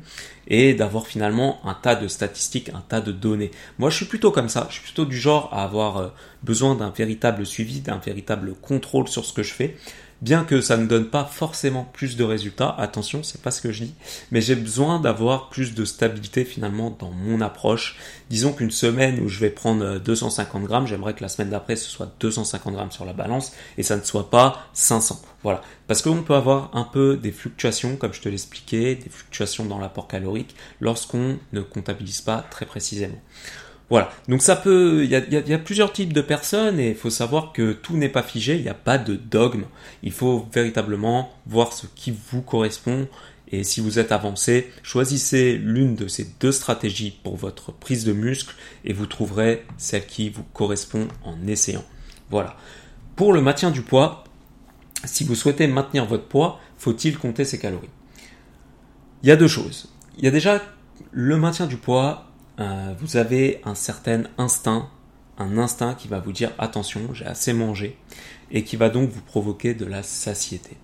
et 0.48 0.74
d'avoir 0.74 1.08
finalement 1.08 1.66
un 1.66 1.74
tas 1.74 1.96
de 1.96 2.10
statistiques, 2.10 2.70
un 2.74 2.84
tas 2.86 3.00
de 3.00 3.14
données. 3.14 3.52
Moi, 3.80 3.90
je 3.90 3.96
suis 3.96 4.06
plutôt 4.06 4.32
comme 4.32 4.50
ça. 4.50 4.68
Je 4.70 4.74
suis 4.74 4.84
plutôt 4.84 5.06
du 5.06 5.18
genre 5.18 5.48
à 5.54 5.64
avoir 5.64 5.98
euh, 5.98 6.08
besoin 6.44 6.76
d'un 6.76 6.90
véritable 6.90 7.46
suivi, 7.46 7.80
d'un 7.80 7.98
véritable 7.98 8.56
contrôle 8.62 9.08
sur 9.08 9.24
ce 9.24 9.32
que 9.32 9.42
je 9.42 9.54
fais 9.54 9.78
bien 10.24 10.46
que 10.46 10.62
ça 10.62 10.78
ne 10.78 10.88
donne 10.88 11.10
pas 11.10 11.26
forcément 11.26 11.84
plus 11.84 12.16
de 12.16 12.24
résultats, 12.24 12.74
attention, 12.78 13.24
c'est 13.24 13.42
pas 13.42 13.52
ce 13.52 13.62
que 13.62 13.74
je 13.74 13.84
dis, 13.84 13.94
mais 14.32 14.40
j'ai 14.40 14.56
besoin 14.56 15.02
d'avoir 15.02 15.50
plus 15.50 15.76
de 15.76 15.84
stabilité 15.84 16.46
finalement 16.46 16.96
dans 16.98 17.12
mon 17.12 17.42
approche. 17.42 17.98
Disons 18.30 18.54
qu'une 18.54 18.72
semaine 18.72 19.20
où 19.20 19.28
je 19.28 19.42
vais 19.42 19.50
prendre 19.50 20.00
250 20.00 20.64
grammes, 20.64 20.88
j'aimerais 20.88 21.14
que 21.14 21.22
la 21.22 21.28
semaine 21.28 21.50
d'après 21.50 21.76
ce 21.76 21.90
soit 21.90 22.10
250 22.22 22.74
grammes 22.74 22.92
sur 22.92 23.04
la 23.04 23.12
balance 23.12 23.52
et 23.78 23.84
ça 23.84 23.98
ne 23.98 24.02
soit 24.04 24.30
pas 24.30 24.66
500. 24.72 25.22
Voilà. 25.44 25.62
Parce 25.88 26.02
qu'on 26.02 26.24
peut 26.24 26.36
avoir 26.36 26.74
un 26.74 26.86
peu 26.86 27.18
des 27.18 27.34
fluctuations, 27.34 27.98
comme 27.98 28.14
je 28.14 28.22
te 28.22 28.30
l'expliquais, 28.30 28.96
des 28.96 29.10
fluctuations 29.10 29.66
dans 29.66 29.78
l'apport 29.78 30.08
calorique 30.08 30.56
lorsqu'on 30.80 31.38
ne 31.52 31.60
comptabilise 31.60 32.22
pas 32.22 32.46
très 32.50 32.66
précisément. 32.66 33.20
Voilà. 33.94 34.10
Donc 34.28 34.42
ça 34.42 34.56
peut, 34.56 35.04
il 35.04 35.12
y 35.12 35.54
a, 35.54 35.60
plusieurs 35.60 35.94
types 35.94 36.14
de 36.14 36.22
personnes 36.22 36.80
et 36.80 36.90
il 36.90 36.96
faut 36.96 37.12
savoir 37.12 37.54
que 37.54 37.74
tout 37.74 37.96
n'est 37.96 38.10
pas 38.10 38.24
figé, 38.24 38.56
il 38.56 38.64
n'y 38.64 38.68
a 38.68 38.74
pas 38.74 38.98
de 38.98 39.14
dogme. 39.16 39.66
Il 40.02 40.12
faut 40.12 40.48
véritablement 40.52 41.30
voir 41.46 41.74
ce 41.74 41.86
qui 41.86 42.12
vous 42.32 42.42
correspond 42.42 43.08
et 43.52 43.64
si 43.64 43.82
vous 43.82 44.00
êtes 44.00 44.12
avancé, 44.12 44.72
choisissez 44.82 45.60
l'une 45.60 45.94
de 45.94 46.08
ces 46.08 46.28
deux 46.40 46.52
stratégies 46.52 47.20
pour 47.24 47.36
votre 47.36 47.72
prise 47.72 48.04
de 48.04 48.14
muscle 48.14 48.56
et 48.84 48.94
vous 48.94 49.06
trouverez 49.06 49.64
celle 49.78 50.08
qui 50.08 50.32
vous 50.32 50.42
correspond 50.42 51.08
en 51.24 51.46
essayant. 51.46 51.86
Voilà. 52.32 52.58
Pour 53.16 53.32
le 53.32 53.42
maintien 53.42 53.70
du 53.70 53.84
poids, 53.84 54.24
si 55.04 55.24
vous 55.24 55.36
souhaitez 55.36 55.68
maintenir 55.68 56.08
votre 56.08 56.26
poids, 56.26 56.60
faut-il 56.80 57.20
compter 57.20 57.46
ses 57.46 57.60
calories? 57.60 57.92
Il 59.22 59.30
y 59.30 59.32
a 59.32 59.36
deux 59.36 59.48
choses. 59.48 59.94
Il 60.18 60.26
y 60.26 60.28
a 60.28 60.32
déjà 60.32 60.64
le 61.12 61.38
maintien 61.38 61.68
du 61.68 61.78
poids 61.78 62.33
euh, 62.60 62.94
vous 63.00 63.18
avez 63.18 63.62
un 63.66 63.76
certain 63.76 64.24
instinct, 64.38 64.90
un 65.38 65.58
instinct 65.58 65.96
qui 65.96 66.08
va 66.08 66.20
vous 66.20 66.32
dire 66.32 66.52
attention, 66.60 67.14
j'ai 67.14 67.26
assez 67.26 67.54
mangé, 67.54 67.98
et 68.52 68.64
qui 68.64 68.76
va 68.76 68.90
donc 68.90 69.10
vous 69.10 69.22
provoquer 69.22 69.74
de 69.74 69.86
la 69.86 70.04
satiété. 70.04 70.78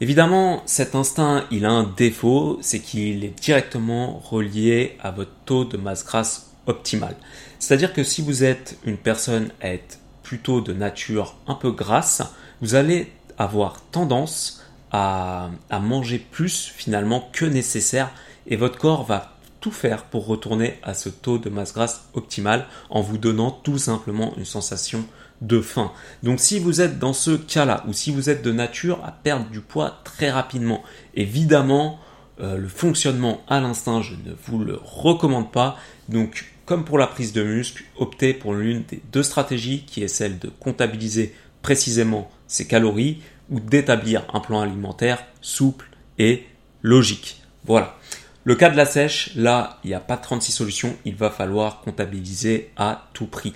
Évidemment, 0.00 0.62
cet 0.64 0.94
instinct, 0.94 1.44
il 1.50 1.66
a 1.66 1.70
un 1.70 1.84
défaut, 1.84 2.58
c'est 2.62 2.80
qu'il 2.80 3.22
est 3.22 3.38
directement 3.40 4.18
relié 4.18 4.96
à 5.00 5.10
votre 5.10 5.32
taux 5.44 5.64
de 5.64 5.76
masse 5.76 6.04
grasse 6.04 6.52
optimal. 6.66 7.16
C'est-à-dire 7.58 7.92
que 7.92 8.02
si 8.02 8.22
vous 8.22 8.42
êtes 8.42 8.78
une 8.84 8.96
personne 8.96 9.50
être 9.60 9.98
plutôt 10.22 10.60
de 10.60 10.72
nature 10.72 11.36
un 11.46 11.54
peu 11.54 11.70
grasse, 11.70 12.22
vous 12.62 12.74
allez 12.74 13.12
avoir 13.36 13.82
tendance 13.90 14.64
à, 14.90 15.50
à 15.68 15.78
manger 15.80 16.18
plus 16.18 16.72
finalement 16.74 17.28
que 17.32 17.44
nécessaire 17.44 18.10
et 18.46 18.56
votre 18.56 18.78
corps 18.78 19.04
va 19.04 19.29
tout 19.60 19.70
faire 19.70 20.04
pour 20.04 20.26
retourner 20.26 20.78
à 20.82 20.94
ce 20.94 21.08
taux 21.08 21.38
de 21.38 21.50
masse 21.50 21.74
grasse 21.74 22.08
optimal 22.14 22.66
en 22.88 23.00
vous 23.00 23.18
donnant 23.18 23.50
tout 23.50 23.78
simplement 23.78 24.34
une 24.36 24.44
sensation 24.44 25.04
de 25.40 25.60
faim. 25.60 25.92
Donc 26.22 26.40
si 26.40 26.58
vous 26.58 26.80
êtes 26.80 26.98
dans 26.98 27.12
ce 27.12 27.32
cas-là 27.32 27.84
ou 27.88 27.92
si 27.92 28.10
vous 28.10 28.28
êtes 28.28 28.42
de 28.42 28.52
nature 28.52 29.02
à 29.04 29.12
perdre 29.12 29.48
du 29.50 29.60
poids 29.60 30.00
très 30.04 30.30
rapidement, 30.30 30.82
évidemment 31.14 31.98
euh, 32.40 32.56
le 32.56 32.68
fonctionnement 32.68 33.42
à 33.48 33.60
l'instinct, 33.60 34.02
je 34.02 34.14
ne 34.14 34.34
vous 34.46 34.58
le 34.58 34.78
recommande 34.82 35.50
pas. 35.50 35.76
Donc 36.08 36.46
comme 36.66 36.84
pour 36.84 36.98
la 36.98 37.06
prise 37.06 37.32
de 37.32 37.42
muscle, 37.42 37.84
optez 37.96 38.32
pour 38.32 38.54
l'une 38.54 38.84
des 38.84 39.02
deux 39.12 39.22
stratégies 39.22 39.84
qui 39.84 40.02
est 40.02 40.08
celle 40.08 40.38
de 40.38 40.48
comptabiliser 40.48 41.34
précisément 41.62 42.30
ses 42.46 42.66
calories 42.66 43.22
ou 43.50 43.60
d'établir 43.60 44.24
un 44.32 44.40
plan 44.40 44.60
alimentaire 44.60 45.24
souple 45.40 45.88
et 46.18 46.46
logique. 46.82 47.42
Voilà. 47.64 47.96
Le 48.44 48.54
cas 48.54 48.70
de 48.70 48.76
la 48.76 48.86
sèche, 48.86 49.32
là, 49.36 49.78
il 49.84 49.88
n'y 49.88 49.94
a 49.94 50.00
pas 50.00 50.16
36 50.16 50.52
solutions, 50.52 50.96
il 51.04 51.14
va 51.14 51.30
falloir 51.30 51.80
comptabiliser 51.80 52.70
à 52.76 53.08
tout 53.12 53.26
prix. 53.26 53.52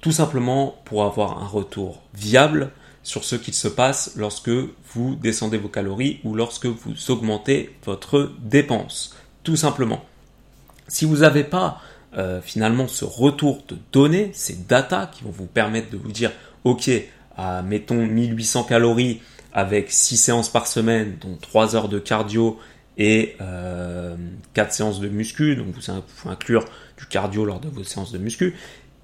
Tout 0.00 0.12
simplement 0.12 0.80
pour 0.84 1.04
avoir 1.04 1.42
un 1.42 1.46
retour 1.46 2.02
viable 2.14 2.70
sur 3.02 3.24
ce 3.24 3.34
qu'il 3.34 3.54
se 3.54 3.66
passe 3.66 4.12
lorsque 4.16 4.50
vous 4.94 5.16
descendez 5.16 5.58
vos 5.58 5.68
calories 5.68 6.20
ou 6.22 6.34
lorsque 6.34 6.66
vous 6.66 7.10
augmentez 7.10 7.76
votre 7.84 8.30
dépense. 8.40 9.16
Tout 9.42 9.56
simplement. 9.56 10.04
Si 10.86 11.04
vous 11.04 11.18
n'avez 11.18 11.44
pas 11.44 11.80
euh, 12.16 12.40
finalement 12.40 12.86
ce 12.86 13.04
retour 13.04 13.64
de 13.68 13.76
données, 13.92 14.30
ces 14.32 14.54
data 14.54 15.10
qui 15.12 15.24
vont 15.24 15.30
vous 15.30 15.46
permettre 15.46 15.90
de 15.90 15.96
vous 15.96 16.12
dire, 16.12 16.30
ok, 16.64 16.90
mettons 17.64 18.06
1800 18.06 18.64
calories 18.64 19.22
avec 19.52 19.90
6 19.90 20.16
séances 20.16 20.48
par 20.48 20.66
semaine, 20.66 21.16
dont 21.20 21.36
3 21.40 21.74
heures 21.74 21.88
de 21.88 21.98
cardio 21.98 22.58
et 22.98 23.36
4 24.54 24.72
séances 24.72 25.00
de 25.00 25.08
muscu, 25.08 25.56
donc 25.56 25.66
vous 25.66 25.72
pouvez 25.72 26.32
inclure 26.32 26.64
du 26.98 27.06
cardio 27.06 27.44
lors 27.44 27.60
de 27.60 27.68
vos 27.68 27.84
séances 27.84 28.12
de 28.12 28.18
muscu, 28.18 28.54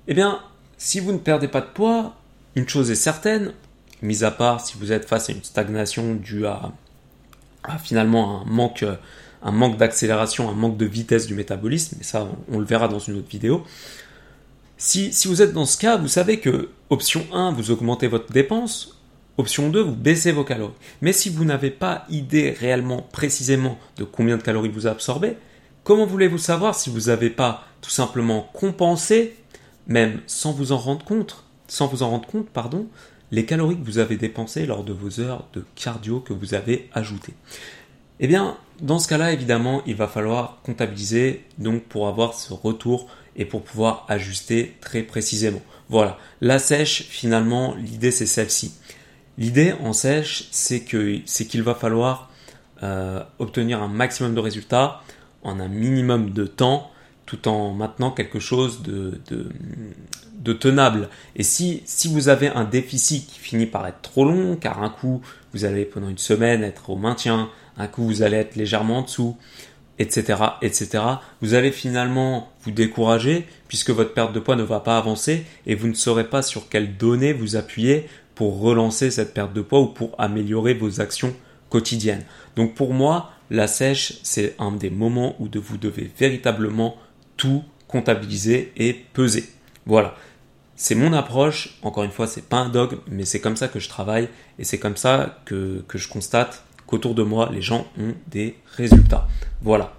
eh 0.08 0.14
bien, 0.14 0.40
si 0.78 1.00
vous 1.00 1.12
ne 1.12 1.18
perdez 1.18 1.48
pas 1.48 1.60
de 1.60 1.66
poids, 1.66 2.14
une 2.54 2.68
chose 2.68 2.90
est 2.90 2.96
certaine, 2.96 3.52
mis 4.02 4.24
à 4.24 4.30
part 4.30 4.60
si 4.60 4.76
vous 4.78 4.92
êtes 4.92 5.06
face 5.06 5.30
à 5.30 5.32
une 5.32 5.42
stagnation 5.42 6.14
due 6.14 6.46
à, 6.46 6.72
finalement 7.82 8.42
un 8.42 8.44
manque, 8.44 8.84
un 9.42 9.50
manque 9.50 9.76
d'accélération, 9.76 10.48
un 10.48 10.54
manque 10.54 10.76
de 10.76 10.86
vitesse 10.86 11.26
du 11.26 11.34
métabolisme, 11.34 11.96
mais 11.98 12.04
ça 12.04 12.28
on, 12.50 12.58
le 12.58 12.64
verra 12.64 12.88
dans 12.88 12.98
une 12.98 13.16
autre 13.16 13.28
vidéo. 13.28 13.64
Si, 14.78 15.12
si, 15.12 15.26
vous 15.26 15.40
êtes 15.40 15.54
dans 15.54 15.64
ce 15.64 15.78
cas, 15.78 15.96
vous 15.96 16.08
savez 16.08 16.38
que 16.38 16.68
option 16.90 17.26
1, 17.32 17.52
vous 17.52 17.70
augmentez 17.70 18.08
votre 18.08 18.30
dépense, 18.30 18.95
option 19.38 19.68
2, 19.68 19.80
vous 19.80 19.94
baissez 19.94 20.32
vos 20.32 20.44
calories. 20.44 20.72
Mais 21.02 21.12
si 21.12 21.28
vous 21.28 21.44
n'avez 21.44 21.70
pas 21.70 22.04
idée 22.08 22.50
réellement 22.50 23.02
précisément 23.12 23.78
de 23.96 24.04
combien 24.04 24.36
de 24.36 24.42
calories 24.42 24.68
vous 24.68 24.86
absorbez, 24.86 25.36
comment 25.84 26.06
voulez-vous 26.06 26.38
savoir 26.38 26.74
si 26.74 26.90
vous 26.90 27.02
n'avez 27.06 27.30
pas 27.30 27.64
tout 27.80 27.90
simplement 27.90 28.50
compensé, 28.52 29.36
même 29.86 30.20
sans 30.26 30.52
vous 30.52 30.72
en 30.72 30.78
rendre 30.78 31.04
compte, 31.04 31.44
sans 31.68 31.86
vous 31.86 32.02
en 32.02 32.10
rendre 32.10 32.26
compte, 32.26 32.48
pardon, 32.48 32.86
les 33.30 33.44
calories 33.44 33.78
que 33.78 33.84
vous 33.84 33.98
avez 33.98 34.16
dépensées 34.16 34.66
lors 34.66 34.84
de 34.84 34.92
vos 34.92 35.20
heures 35.20 35.46
de 35.52 35.64
cardio 35.74 36.20
que 36.20 36.32
vous 36.32 36.54
avez 36.54 36.88
ajoutées? 36.92 37.34
Eh 38.18 38.28
bien, 38.28 38.56
dans 38.80 38.98
ce 38.98 39.08
cas-là, 39.08 39.32
évidemment, 39.32 39.82
il 39.86 39.94
va 39.94 40.08
falloir 40.08 40.58
comptabiliser 40.62 41.44
donc 41.58 41.84
pour 41.84 42.08
avoir 42.08 42.34
ce 42.34 42.52
retour 42.52 43.08
et 43.36 43.44
pour 43.44 43.62
pouvoir 43.62 44.06
ajuster 44.08 44.76
très 44.80 45.02
précisément. 45.02 45.60
Voilà, 45.88 46.18
la 46.40 46.58
sèche, 46.58 47.04
finalement, 47.08 47.74
l'idée 47.74 48.10
c'est 48.10 48.26
celle-ci. 48.26 48.72
L'idée 49.38 49.74
en 49.82 49.92
sèche, 49.92 50.48
c'est 50.50 50.80
que 50.80 51.20
c'est 51.26 51.46
qu'il 51.46 51.62
va 51.62 51.74
falloir 51.74 52.30
euh, 52.82 53.22
obtenir 53.38 53.82
un 53.82 53.88
maximum 53.88 54.34
de 54.34 54.40
résultats 54.40 55.02
en 55.42 55.60
un 55.60 55.68
minimum 55.68 56.30
de 56.30 56.46
temps, 56.46 56.90
tout 57.26 57.48
en 57.48 57.72
maintenant 57.72 58.10
quelque 58.10 58.38
chose 58.38 58.82
de, 58.82 59.20
tenable. 60.54 61.08
Et 61.34 61.42
si, 61.42 61.82
si 61.86 62.08
vous 62.08 62.28
avez 62.28 62.48
un 62.48 62.64
déficit 62.64 63.26
qui 63.26 63.38
finit 63.38 63.66
par 63.66 63.86
être 63.86 64.00
trop 64.00 64.24
long, 64.24 64.56
car 64.56 64.82
un 64.82 64.90
coup 64.90 65.20
vous 65.52 65.64
allez 65.64 65.84
pendant 65.84 66.08
une 66.08 66.18
semaine 66.18 66.62
être 66.62 66.90
au 66.90 66.96
maintien, 66.96 67.50
un 67.76 67.86
coup 67.88 68.04
vous 68.04 68.22
allez 68.22 68.36
être 68.36 68.56
légèrement 68.56 68.98
en 68.98 69.02
dessous, 69.02 69.36
etc., 69.98 70.42
etc., 70.62 71.02
vous 71.42 71.54
allez 71.54 71.72
finalement 71.72 72.52
vous 72.62 72.70
décourager 72.70 73.46
puisque 73.68 73.90
votre 73.90 74.14
perte 74.14 74.32
de 74.32 74.40
poids 74.40 74.56
ne 74.56 74.62
va 74.62 74.80
pas 74.80 74.98
avancer 74.98 75.44
et 75.66 75.74
vous 75.74 75.88
ne 75.88 75.94
saurez 75.94 76.28
pas 76.28 76.42
sur 76.42 76.68
quelles 76.68 76.96
données 76.96 77.32
vous 77.32 77.56
appuyer 77.56 78.06
pour 78.36 78.60
relancer 78.60 79.10
cette 79.10 79.34
perte 79.34 79.52
de 79.52 79.62
poids 79.62 79.80
ou 79.80 79.86
pour 79.86 80.14
améliorer 80.18 80.74
vos 80.74 81.00
actions 81.00 81.34
quotidiennes. 81.68 82.22
Donc 82.54 82.76
pour 82.76 82.94
moi, 82.94 83.32
la 83.50 83.66
sèche, 83.66 84.20
c'est 84.22 84.54
un 84.60 84.70
des 84.70 84.90
moments 84.90 85.34
où 85.40 85.48
vous 85.52 85.78
devez 85.78 86.08
véritablement 86.16 86.96
tout 87.36 87.64
comptabiliser 87.88 88.72
et 88.76 88.92
peser. 88.92 89.46
Voilà. 89.86 90.14
C'est 90.76 90.94
mon 90.94 91.14
approche, 91.14 91.78
encore 91.82 92.04
une 92.04 92.10
fois, 92.10 92.26
c'est 92.26 92.44
pas 92.44 92.58
un 92.58 92.68
dogme, 92.68 92.98
mais 93.08 93.24
c'est 93.24 93.40
comme 93.40 93.56
ça 93.56 93.68
que 93.68 93.80
je 93.80 93.88
travaille 93.88 94.28
et 94.58 94.64
c'est 94.64 94.78
comme 94.78 94.96
ça 94.96 95.40
que, 95.46 95.82
que 95.88 95.96
je 95.96 96.08
constate 96.08 96.62
qu'autour 96.86 97.14
de 97.14 97.22
moi, 97.22 97.50
les 97.52 97.62
gens 97.62 97.86
ont 97.98 98.14
des 98.28 98.56
résultats. 98.76 99.26
Voilà. 99.62 99.94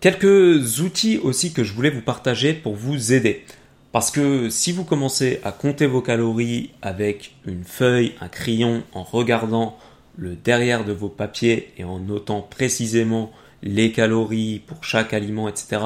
Quelques 0.00 0.78
outils 0.78 1.18
aussi 1.18 1.52
que 1.52 1.64
je 1.64 1.72
voulais 1.72 1.90
vous 1.90 2.02
partager 2.02 2.54
pour 2.54 2.76
vous 2.76 3.12
aider. 3.12 3.44
Parce 3.92 4.10
que 4.10 4.50
si 4.50 4.72
vous 4.72 4.84
commencez 4.84 5.40
à 5.44 5.52
compter 5.52 5.86
vos 5.86 6.02
calories 6.02 6.70
avec 6.82 7.34
une 7.46 7.64
feuille, 7.64 8.14
un 8.20 8.28
crayon, 8.28 8.82
en 8.92 9.02
regardant 9.02 9.78
le 10.16 10.34
derrière 10.34 10.84
de 10.84 10.92
vos 10.92 11.08
papiers 11.08 11.72
et 11.78 11.84
en 11.84 11.98
notant 11.98 12.42
précisément 12.42 13.32
les 13.62 13.92
calories 13.92 14.60
pour 14.66 14.84
chaque 14.84 15.14
aliment, 15.14 15.48
etc., 15.48 15.80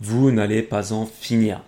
vous 0.00 0.30
n'allez 0.30 0.62
pas 0.62 0.92
en 0.92 1.06
finir. 1.06 1.62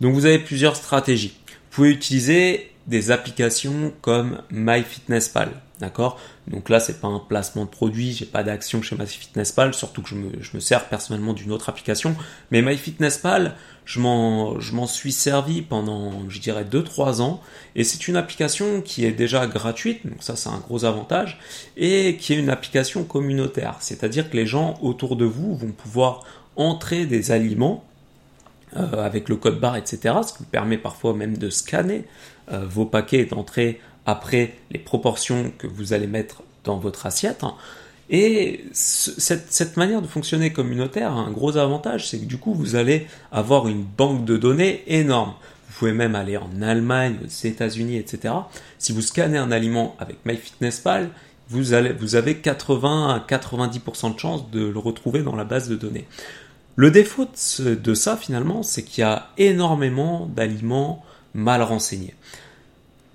Donc 0.00 0.14
vous 0.14 0.26
avez 0.26 0.38
plusieurs 0.38 0.76
stratégies. 0.76 1.36
Vous 1.46 1.76
pouvez 1.76 1.90
utiliser 1.90 2.72
des 2.86 3.10
applications 3.10 3.92
comme 4.00 4.42
MyFitnessPal. 4.50 5.50
D'accord? 5.80 6.18
Donc 6.46 6.68
là, 6.68 6.78
c'est 6.78 7.00
pas 7.00 7.08
un 7.08 7.18
placement 7.18 7.64
de 7.64 7.70
produit, 7.70 8.12
j'ai 8.12 8.26
pas 8.26 8.42
d'action 8.42 8.82
chez 8.82 8.96
MyFitnessPal, 8.96 9.72
surtout 9.72 10.02
que 10.02 10.10
je 10.10 10.14
me, 10.14 10.30
je 10.42 10.50
me 10.54 10.60
sers 10.60 10.86
personnellement 10.88 11.32
d'une 11.32 11.52
autre 11.52 11.70
application. 11.70 12.14
Mais 12.50 12.60
MyFitnessPal, 12.60 13.56
je 13.86 13.98
m'en, 13.98 14.86
suis 14.86 15.12
servi 15.12 15.62
pendant, 15.62 16.28
je 16.28 16.38
dirais, 16.38 16.64
2-3 16.64 17.22
ans. 17.22 17.40
Et 17.74 17.82
c'est 17.82 18.08
une 18.08 18.16
application 18.16 18.82
qui 18.82 19.04
est 19.04 19.12
déjà 19.12 19.46
gratuite, 19.46 20.06
donc 20.06 20.22
ça, 20.22 20.36
c'est 20.36 20.48
un 20.48 20.58
gros 20.58 20.84
avantage. 20.84 21.40
Et 21.76 22.16
qui 22.16 22.34
est 22.34 22.36
une 22.36 22.50
application 22.50 23.04
communautaire. 23.04 23.76
C'est-à-dire 23.80 24.30
que 24.30 24.36
les 24.36 24.46
gens 24.46 24.78
autour 24.82 25.16
de 25.16 25.24
vous 25.24 25.56
vont 25.56 25.72
pouvoir 25.72 26.24
entrer 26.56 27.06
des 27.06 27.32
aliments 27.32 27.84
euh, 28.76 29.04
avec 29.04 29.28
le 29.28 29.36
code 29.36 29.58
barre, 29.58 29.76
etc. 29.76 30.14
Ce 30.26 30.32
qui 30.32 30.40
vous 30.40 30.50
permet 30.50 30.78
parfois 30.78 31.12
même 31.14 31.36
de 31.36 31.50
scanner 31.50 32.04
euh, 32.52 32.66
vos 32.68 32.84
paquets 32.84 33.20
et 33.20 33.24
d'entrer 33.24 33.80
après 34.06 34.54
les 34.70 34.78
proportions 34.78 35.52
que 35.58 35.66
vous 35.66 35.92
allez 35.92 36.06
mettre 36.06 36.42
dans 36.64 36.78
votre 36.78 37.06
assiette. 37.06 37.44
Et 38.10 38.64
cette, 38.72 39.52
cette, 39.52 39.76
manière 39.76 40.02
de 40.02 40.06
fonctionner 40.06 40.52
communautaire 40.52 41.12
a 41.12 41.20
un 41.20 41.30
gros 41.30 41.56
avantage, 41.56 42.08
c'est 42.08 42.18
que 42.18 42.24
du 42.24 42.38
coup 42.38 42.54
vous 42.54 42.74
allez 42.74 43.06
avoir 43.30 43.68
une 43.68 43.84
banque 43.84 44.24
de 44.24 44.36
données 44.36 44.82
énorme. 44.88 45.34
Vous 45.68 45.78
pouvez 45.78 45.92
même 45.92 46.16
aller 46.16 46.36
en 46.36 46.60
Allemagne, 46.60 47.16
aux 47.24 47.46
États-Unis, 47.46 47.96
etc. 47.96 48.34
Si 48.78 48.92
vous 48.92 49.00
scannez 49.00 49.38
un 49.38 49.52
aliment 49.52 49.94
avec 50.00 50.16
MyFitnessPal, 50.26 51.10
vous, 51.48 51.72
allez, 51.72 51.92
vous 51.92 52.16
avez 52.16 52.36
80 52.36 53.14
à 53.14 53.18
90% 53.32 54.14
de 54.14 54.18
chances 54.18 54.50
de 54.50 54.66
le 54.66 54.78
retrouver 54.78 55.22
dans 55.22 55.36
la 55.36 55.44
base 55.44 55.68
de 55.68 55.76
données. 55.76 56.06
Le 56.76 56.90
défaut 56.90 57.26
de 57.26 57.94
ça 57.94 58.16
finalement, 58.16 58.62
c'est 58.62 58.82
qu'il 58.82 59.02
y 59.02 59.04
a 59.04 59.28
énormément 59.38 60.26
d'aliments 60.34 61.04
mal 61.34 61.62
renseignés. 61.62 62.14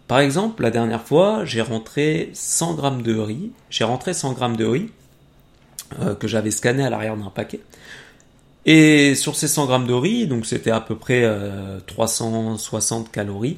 Par 0.08 0.20
exemple, 0.20 0.62
la 0.62 0.72
dernière 0.72 1.04
fois, 1.04 1.46
j'ai 1.46 1.62
rentré 1.62 2.30
100 2.34 2.76
grammes 2.76 3.02
de 3.02 3.18
riz. 3.18 3.52
J'ai 3.70 3.84
rentré 3.84 4.14
100 4.14 4.34
grammes 4.34 4.56
de 4.56 4.66
riz 4.66 4.90
euh, 6.00 6.16
que 6.16 6.28
j'avais 6.28 6.52
scanné 6.52 6.84
à 6.84 6.90
l'arrière 6.90 7.18
d'un 7.18 7.30
paquet. 7.30 7.62
Et 8.66 9.16
sur 9.16 9.36
ces 9.36 9.48
100 9.48 9.66
grammes 9.66 9.88
de 9.88 9.94
riz, 9.94 10.28
donc 10.28 10.46
c'était 10.46 10.72
à 10.72 10.82
peu 10.82 10.96
près 10.96 11.28
360 11.88 13.06
euh, 13.06 13.10
calories. 13.12 13.58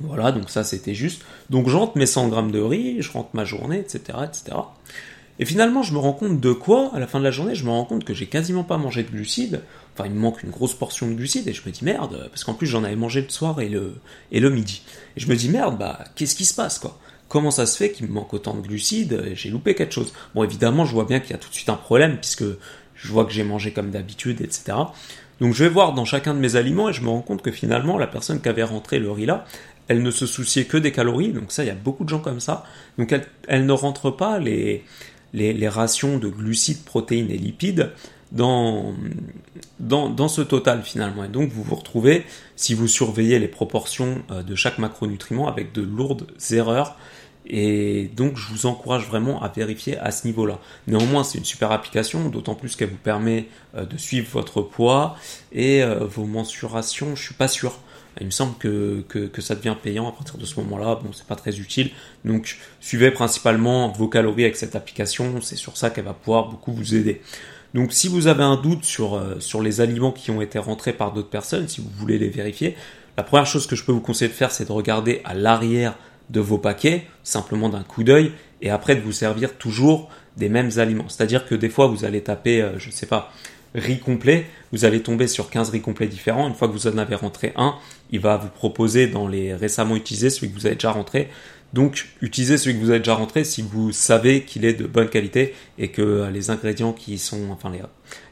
Voilà, 0.00 0.32
donc 0.32 0.50
ça 0.50 0.64
c'était 0.64 0.94
juste. 0.94 1.22
Donc 1.50 1.68
j'entre 1.68 1.98
mes 1.98 2.06
100 2.06 2.28
grammes 2.28 2.50
de 2.50 2.60
riz, 2.60 3.02
je 3.02 3.12
rentre 3.12 3.30
ma 3.34 3.44
journée, 3.44 3.78
etc., 3.78 4.18
etc. 4.24 4.56
Et 5.40 5.46
finalement, 5.46 5.82
je 5.82 5.94
me 5.94 5.98
rends 5.98 6.12
compte 6.12 6.38
de 6.38 6.52
quoi 6.52 6.90
À 6.94 7.00
la 7.00 7.06
fin 7.06 7.18
de 7.18 7.24
la 7.24 7.30
journée, 7.30 7.54
je 7.54 7.64
me 7.64 7.70
rends 7.70 7.86
compte 7.86 8.04
que 8.04 8.12
j'ai 8.12 8.26
quasiment 8.26 8.62
pas 8.62 8.76
mangé 8.76 9.02
de 9.02 9.10
glucides. 9.10 9.62
Enfin, 9.94 10.06
il 10.06 10.12
me 10.12 10.20
manque 10.20 10.42
une 10.42 10.50
grosse 10.50 10.74
portion 10.74 11.08
de 11.08 11.14
glucides 11.14 11.48
et 11.48 11.54
je 11.54 11.62
me 11.66 11.72
dis 11.72 11.82
merde, 11.82 12.28
parce 12.28 12.44
qu'en 12.44 12.52
plus 12.52 12.66
j'en 12.66 12.84
avais 12.84 12.94
mangé 12.94 13.22
le 13.22 13.30
soir 13.30 13.58
et 13.60 13.70
le, 13.70 13.94
et 14.32 14.38
le 14.38 14.50
midi. 14.50 14.82
Et 15.16 15.20
je 15.20 15.28
me 15.28 15.34
dis 15.34 15.48
merde, 15.48 15.78
bah 15.78 16.04
qu'est-ce 16.14 16.34
qui 16.34 16.44
se 16.44 16.54
passe 16.54 16.78
quoi? 16.78 16.98
Comment 17.28 17.50
ça 17.50 17.64
se 17.64 17.78
fait 17.78 17.90
qu'il 17.90 18.06
me 18.06 18.12
manque 18.12 18.34
autant 18.34 18.54
de 18.54 18.60
glucides 18.60 19.32
J'ai 19.34 19.48
loupé 19.48 19.74
quelque 19.74 19.94
chose? 19.94 20.12
Bon, 20.34 20.44
évidemment, 20.44 20.84
je 20.84 20.92
vois 20.92 21.06
bien 21.06 21.20
qu'il 21.20 21.30
y 21.30 21.34
a 21.34 21.38
tout 21.38 21.48
de 21.48 21.54
suite 21.54 21.70
un 21.70 21.76
problème 21.76 22.18
puisque 22.18 22.44
je 22.94 23.08
vois 23.08 23.24
que 23.24 23.32
j'ai 23.32 23.44
mangé 23.44 23.72
comme 23.72 23.90
d'habitude, 23.90 24.42
etc. 24.42 24.76
Donc 25.40 25.54
je 25.54 25.64
vais 25.64 25.70
voir 25.70 25.94
dans 25.94 26.04
chacun 26.04 26.34
de 26.34 26.38
mes 26.38 26.56
aliments 26.56 26.90
et 26.90 26.92
je 26.92 27.00
me 27.00 27.08
rends 27.08 27.22
compte 27.22 27.40
que 27.40 27.50
finalement 27.50 27.96
la 27.96 28.06
personne 28.06 28.42
qui 28.42 28.48
avait 28.50 28.62
rentré 28.62 28.98
le 28.98 29.10
riz 29.10 29.24
là, 29.24 29.46
elle 29.88 30.02
ne 30.02 30.10
se 30.10 30.26
souciait 30.26 30.66
que 30.66 30.76
des 30.76 30.92
calories. 30.92 31.32
Donc 31.32 31.50
ça, 31.50 31.64
il 31.64 31.66
y 31.66 31.70
a 31.70 31.74
beaucoup 31.74 32.04
de 32.04 32.10
gens 32.10 32.20
comme 32.20 32.40
ça. 32.40 32.64
Donc 32.98 33.10
elle, 33.10 33.26
elle 33.48 33.64
ne 33.64 33.72
rentre 33.72 34.10
pas 34.10 34.38
les, 34.38 34.84
les, 35.32 35.68
rations 35.68 36.18
de 36.18 36.28
glucides, 36.28 36.84
protéines 36.84 37.30
et 37.30 37.38
lipides 37.38 37.92
dans, 38.32 38.94
ce 40.28 40.40
total 40.42 40.82
finalement. 40.82 41.24
Et 41.24 41.28
donc 41.28 41.50
vous 41.50 41.62
vous 41.62 41.74
retrouvez, 41.74 42.24
si 42.56 42.74
vous 42.74 42.88
surveillez 42.88 43.38
les 43.38 43.48
proportions 43.48 44.22
euh, 44.30 44.42
de 44.42 44.54
chaque 44.54 44.78
macronutriment, 44.78 45.48
avec 45.48 45.72
de 45.72 45.82
lourdes 45.82 46.26
erreurs. 46.50 46.96
Et 47.46 48.10
donc 48.16 48.36
je 48.36 48.46
vous 48.48 48.66
encourage 48.66 49.08
vraiment 49.08 49.42
à 49.42 49.48
vérifier 49.48 49.98
à 49.98 50.12
ce 50.12 50.26
niveau-là. 50.26 50.60
Néanmoins, 50.86 51.24
c'est 51.24 51.38
une 51.38 51.44
super 51.44 51.72
application, 51.72 52.28
d'autant 52.28 52.54
plus 52.54 52.76
qu'elle 52.76 52.90
vous 52.90 52.96
permet 52.96 53.48
euh, 53.74 53.84
de 53.84 53.96
suivre 53.96 54.28
votre 54.32 54.62
poids 54.62 55.16
et 55.52 55.82
euh, 55.82 56.04
vos 56.04 56.26
mensurations, 56.26 57.16
je 57.16 57.22
suis 57.22 57.34
pas 57.34 57.48
sûr. 57.48 57.80
Il 58.20 58.26
me 58.26 58.30
semble 58.30 58.56
que, 58.58 59.04
ça 59.38 59.54
devient 59.54 59.76
payant 59.80 60.08
à 60.08 60.12
partir 60.12 60.36
de 60.36 60.44
ce 60.44 60.58
moment-là. 60.60 60.98
Bon, 61.02 61.10
c'est 61.12 61.26
pas 61.26 61.36
très 61.36 61.58
utile. 61.58 61.90
Donc, 62.24 62.58
suivez 62.80 63.10
principalement 63.10 63.88
vos 63.88 64.08
calories 64.08 64.44
avec 64.44 64.56
cette 64.56 64.74
application. 64.76 65.40
C'est 65.40 65.56
sur 65.56 65.76
ça 65.76 65.90
qu'elle 65.90 66.04
va 66.04 66.14
pouvoir 66.14 66.48
beaucoup 66.48 66.72
vous 66.72 66.94
aider. 66.94 67.22
Donc, 67.72 67.92
si 67.92 68.08
vous 68.08 68.26
avez 68.26 68.42
un 68.42 68.56
doute 68.56 68.84
sur, 68.84 69.14
euh, 69.14 69.38
sur 69.38 69.62
les 69.62 69.80
aliments 69.80 70.10
qui 70.10 70.30
ont 70.30 70.42
été 70.42 70.58
rentrés 70.58 70.92
par 70.92 71.12
d'autres 71.12 71.30
personnes, 71.30 71.68
si 71.68 71.80
vous 71.80 71.90
voulez 71.96 72.18
les 72.18 72.28
vérifier, 72.28 72.76
la 73.16 73.22
première 73.22 73.46
chose 73.46 73.66
que 73.66 73.76
je 73.76 73.84
peux 73.84 73.92
vous 73.92 74.00
conseiller 74.00 74.30
de 74.30 74.36
faire, 74.36 74.50
c'est 74.50 74.66
de 74.66 74.72
regarder 74.72 75.20
à 75.24 75.34
l'arrière 75.34 75.96
de 76.30 76.40
vos 76.40 76.58
paquets, 76.58 77.06
simplement 77.22 77.68
d'un 77.68 77.82
coup 77.82 78.02
d'œil, 78.02 78.32
et 78.62 78.70
après 78.70 78.96
de 78.96 79.00
vous 79.00 79.12
servir 79.12 79.56
toujours 79.56 80.08
des 80.36 80.48
mêmes 80.48 80.70
aliments. 80.78 81.08
C'est-à-dire 81.08 81.46
que 81.46 81.54
des 81.54 81.68
fois, 81.68 81.86
vous 81.86 82.04
allez 82.04 82.22
taper, 82.22 82.58
je 82.58 82.64
euh, 82.64 82.78
je 82.78 82.90
sais 82.90 83.06
pas, 83.06 83.32
riz 83.74 83.98
complet, 83.98 84.46
vous 84.72 84.84
allez 84.84 85.02
tomber 85.02 85.26
sur 85.26 85.50
15 85.50 85.70
riz 85.70 85.80
complets 85.80 86.08
différents. 86.08 86.48
Une 86.48 86.54
fois 86.54 86.68
que 86.68 86.72
vous 86.72 86.86
en 86.86 86.98
avez 86.98 87.14
rentré 87.14 87.52
un, 87.56 87.76
il 88.10 88.20
va 88.20 88.36
vous 88.36 88.48
proposer 88.48 89.06
dans 89.06 89.28
les 89.28 89.54
récemment 89.54 89.96
utilisés 89.96 90.30
celui 90.30 90.50
que 90.50 90.58
vous 90.58 90.66
avez 90.66 90.74
déjà 90.74 90.92
rentré. 90.92 91.28
Donc, 91.72 92.08
utilisez 92.20 92.58
celui 92.58 92.76
que 92.76 92.82
vous 92.82 92.90
avez 92.90 92.98
déjà 92.98 93.14
rentré 93.14 93.44
si 93.44 93.62
vous 93.62 93.92
savez 93.92 94.42
qu'il 94.42 94.64
est 94.64 94.74
de 94.74 94.86
bonne 94.86 95.08
qualité 95.08 95.54
et 95.78 95.88
que 95.88 96.02
euh, 96.02 96.30
les 96.30 96.50
ingrédients 96.50 96.92
qui 96.92 97.16
sont, 97.16 97.50
enfin 97.50 97.70
les, 97.70 97.80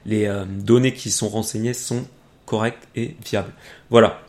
les 0.06 0.26
euh, 0.26 0.44
données 0.44 0.92
qui 0.92 1.10
sont 1.10 1.28
renseignées 1.28 1.74
sont 1.74 2.04
correctes 2.46 2.88
et 2.96 3.14
viables. 3.24 3.52
Voilà. 3.90 4.20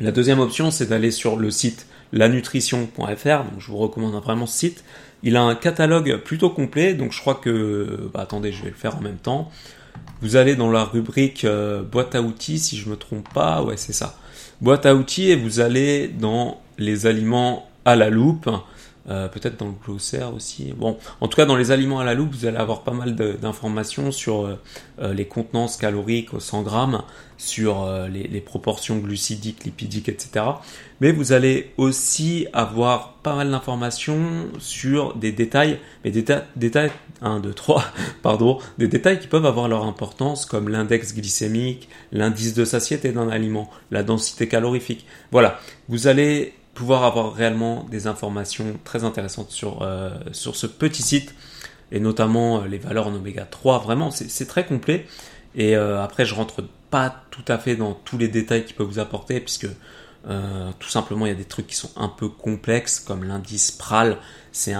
La 0.00 0.10
deuxième 0.10 0.40
option, 0.40 0.72
c'est 0.72 0.86
d'aller 0.86 1.12
sur 1.12 1.36
le 1.36 1.52
site 1.52 1.86
lanutrition.fr. 2.12 3.04
Donc, 3.04 3.60
je 3.60 3.66
vous 3.68 3.78
recommande 3.78 4.14
vraiment 4.20 4.46
ce 4.46 4.58
site. 4.58 4.84
Il 5.22 5.36
a 5.36 5.42
un 5.42 5.54
catalogue 5.54 6.16
plutôt 6.16 6.50
complet, 6.50 6.94
donc 6.94 7.12
je 7.12 7.20
crois 7.20 7.36
que, 7.36 8.10
bah, 8.12 8.22
attendez, 8.22 8.50
je 8.50 8.64
vais 8.64 8.70
le 8.70 8.76
faire 8.76 8.96
en 8.96 9.00
même 9.00 9.18
temps. 9.18 9.52
Vous 10.22 10.36
allez 10.36 10.54
dans 10.54 10.70
la 10.70 10.84
rubrique 10.84 11.44
euh, 11.44 11.82
boîte 11.82 12.14
à 12.14 12.22
outils, 12.22 12.60
si 12.60 12.76
je 12.76 12.88
me 12.88 12.94
trompe 12.94 13.28
pas, 13.34 13.60
ouais, 13.64 13.76
c'est 13.76 13.92
ça. 13.92 14.16
Boîte 14.60 14.86
à 14.86 14.94
outils 14.94 15.30
et 15.30 15.36
vous 15.36 15.58
allez 15.58 16.06
dans 16.06 16.60
les 16.78 17.06
aliments 17.06 17.68
à 17.84 17.96
la 17.96 18.08
loupe. 18.08 18.48
Euh, 19.08 19.26
peut-être 19.26 19.58
dans 19.58 19.66
le 19.66 19.74
glossaire 19.84 20.32
aussi. 20.32 20.72
Bon, 20.76 20.96
en 21.20 21.26
tout 21.26 21.34
cas, 21.34 21.44
dans 21.44 21.56
les 21.56 21.72
aliments 21.72 21.98
à 21.98 22.04
la 22.04 22.14
loupe, 22.14 22.32
vous 22.32 22.46
allez 22.46 22.56
avoir 22.56 22.82
pas 22.82 22.92
mal 22.92 23.16
d'informations 23.16 24.12
sur 24.12 24.46
euh, 24.46 24.54
euh, 25.00 25.12
les 25.12 25.26
contenances 25.26 25.76
caloriques 25.76 26.32
au 26.34 26.38
100 26.38 26.62
grammes, 26.62 27.02
sur 27.36 27.90
les, 28.08 28.40
proportions 28.40 28.98
glucidiques, 28.98 29.64
lipidiques, 29.64 30.08
etc. 30.08 30.44
Mais 31.00 31.10
vous 31.10 31.32
allez 31.32 31.72
aussi 31.76 32.46
avoir 32.52 33.14
pas 33.14 33.34
mal 33.34 33.50
d'informations 33.50 34.46
sur 34.60 35.16
des 35.16 35.32
détails, 35.32 35.80
mais 36.04 36.12
des 36.12 36.24
détails 36.54 36.92
1, 37.20 37.40
2, 37.40 37.52
3, 37.52 37.84
pardon, 38.22 38.58
des 38.78 38.86
détails 38.86 39.18
qui 39.18 39.26
peuvent 39.26 39.46
avoir 39.46 39.66
leur 39.66 39.84
importance, 39.84 40.46
comme 40.46 40.68
l'index 40.68 41.14
glycémique, 41.14 41.88
l'indice 42.12 42.54
de 42.54 42.64
satiété 42.64 43.10
d'un 43.10 43.28
aliment, 43.28 43.68
la 43.90 44.04
densité 44.04 44.46
calorifique. 44.46 45.04
Voilà, 45.32 45.58
vous 45.88 46.06
allez 46.06 46.54
pouvoir 46.74 47.04
avoir 47.04 47.34
réellement 47.34 47.84
des 47.90 48.06
informations 48.06 48.78
très 48.84 49.04
intéressantes 49.04 49.50
sur, 49.50 49.82
euh, 49.82 50.10
sur 50.32 50.56
ce 50.56 50.66
petit 50.66 51.02
site 51.02 51.34
et 51.90 52.00
notamment 52.00 52.62
euh, 52.62 52.66
les 52.66 52.78
valeurs 52.78 53.08
en 53.08 53.14
oméga 53.14 53.44
3. 53.44 53.80
Vraiment, 53.80 54.10
c'est 54.10 54.46
très 54.46 54.64
complet. 54.64 55.06
Et 55.54 55.76
euh, 55.76 56.02
après, 56.02 56.24
je 56.24 56.34
rentre 56.34 56.64
pas 56.90 57.14
tout 57.30 57.44
à 57.48 57.58
fait 57.58 57.76
dans 57.76 57.92
tous 57.92 58.16
les 58.16 58.28
détails 58.28 58.64
qu'il 58.64 58.76
peut 58.76 58.84
vous 58.84 58.98
apporter 58.98 59.40
puisque 59.40 59.68
tout 60.78 60.88
simplement 60.88 61.26
il 61.26 61.30
y 61.30 61.32
a 61.32 61.36
des 61.36 61.44
trucs 61.44 61.66
qui 61.66 61.74
sont 61.74 61.90
un 61.96 62.06
peu 62.06 62.28
complexes 62.28 63.00
comme 63.00 63.24
l'indice 63.24 63.72
PRAL. 63.72 64.18
C'est 64.52 64.72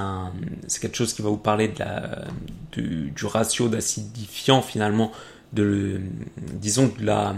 quelque 0.81 0.95
chose 0.95 1.15
qui 1.15 1.23
va 1.23 1.31
vous 1.31 1.37
parler 1.37 1.67
de 1.67 1.81
la, 1.81 2.27
du, 2.71 3.11
du 3.11 3.27
ratio 3.27 3.69
d'acidifiant 3.69 4.63
finalement 4.63 5.11
de, 5.53 6.01
disons 6.37 6.93
de 6.97 7.05
la, 7.05 7.35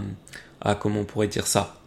ah, 0.61 0.75
comment 0.75 0.99
on 0.99 1.05
pourrait 1.05 1.27
dire 1.27 1.47
ça? 1.47 1.79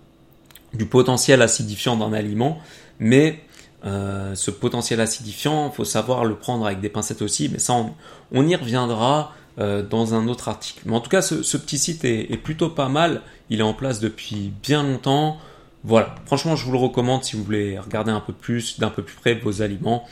Du 0.75 0.87
potentiel 0.87 1.43
acidifiant 1.43 1.97
d'un 1.97 2.13
aliment, 2.13 2.59
mais 2.99 3.41
euh, 3.85 4.35
ce 4.35 4.51
potentiel 4.51 5.01
acidifiant, 5.01 5.71
il 5.71 5.75
faut 5.75 5.85
savoir 5.85 6.25
le 6.25 6.35
prendre 6.35 6.67
avec 6.67 6.81
des 6.81 6.89
pincettes 6.89 7.23
aussi, 7.23 7.49
mais 7.49 7.59
ça 7.59 7.75
on, 8.33 8.47
y 8.47 8.57
reviendra 8.57 9.33
euh, 9.59 9.83
dans 9.83 10.15
un 10.15 10.29
autre 10.29 10.49
article. 10.49 10.81
Mais 10.85 10.95
en 10.95 11.01
tout 11.01 11.11
cas, 11.11 11.23
ce, 11.23 11.57
petit 11.57 11.79
site 11.79 12.05
est, 12.05 12.43
plutôt 12.43 12.71
pas 12.71 12.89
mal, 12.89 13.23
il 13.51 13.61
est 13.61 13.65
en 13.65 13.75
place 13.75 14.01
depuis 14.01 14.53
bien 14.63 14.83
longtemps. 14.83 15.39
Voilà, 15.85 16.15
franchement, 16.27 16.57
je 16.57 16.65
vous 16.65 16.73
le 16.73 16.79
recommande 16.79 17.23
si 17.23 17.37
vous 17.37 17.45
voulez 17.45 17.79
regarder 17.79 18.11
un 18.11 18.21
peu 18.21 18.33
plus, 18.33 18.81
d'un 18.81 18.91
peu 18.91 19.03
plus 19.03 19.17
près 19.17 19.35
vos 19.35 19.63
aliments 19.63 20.05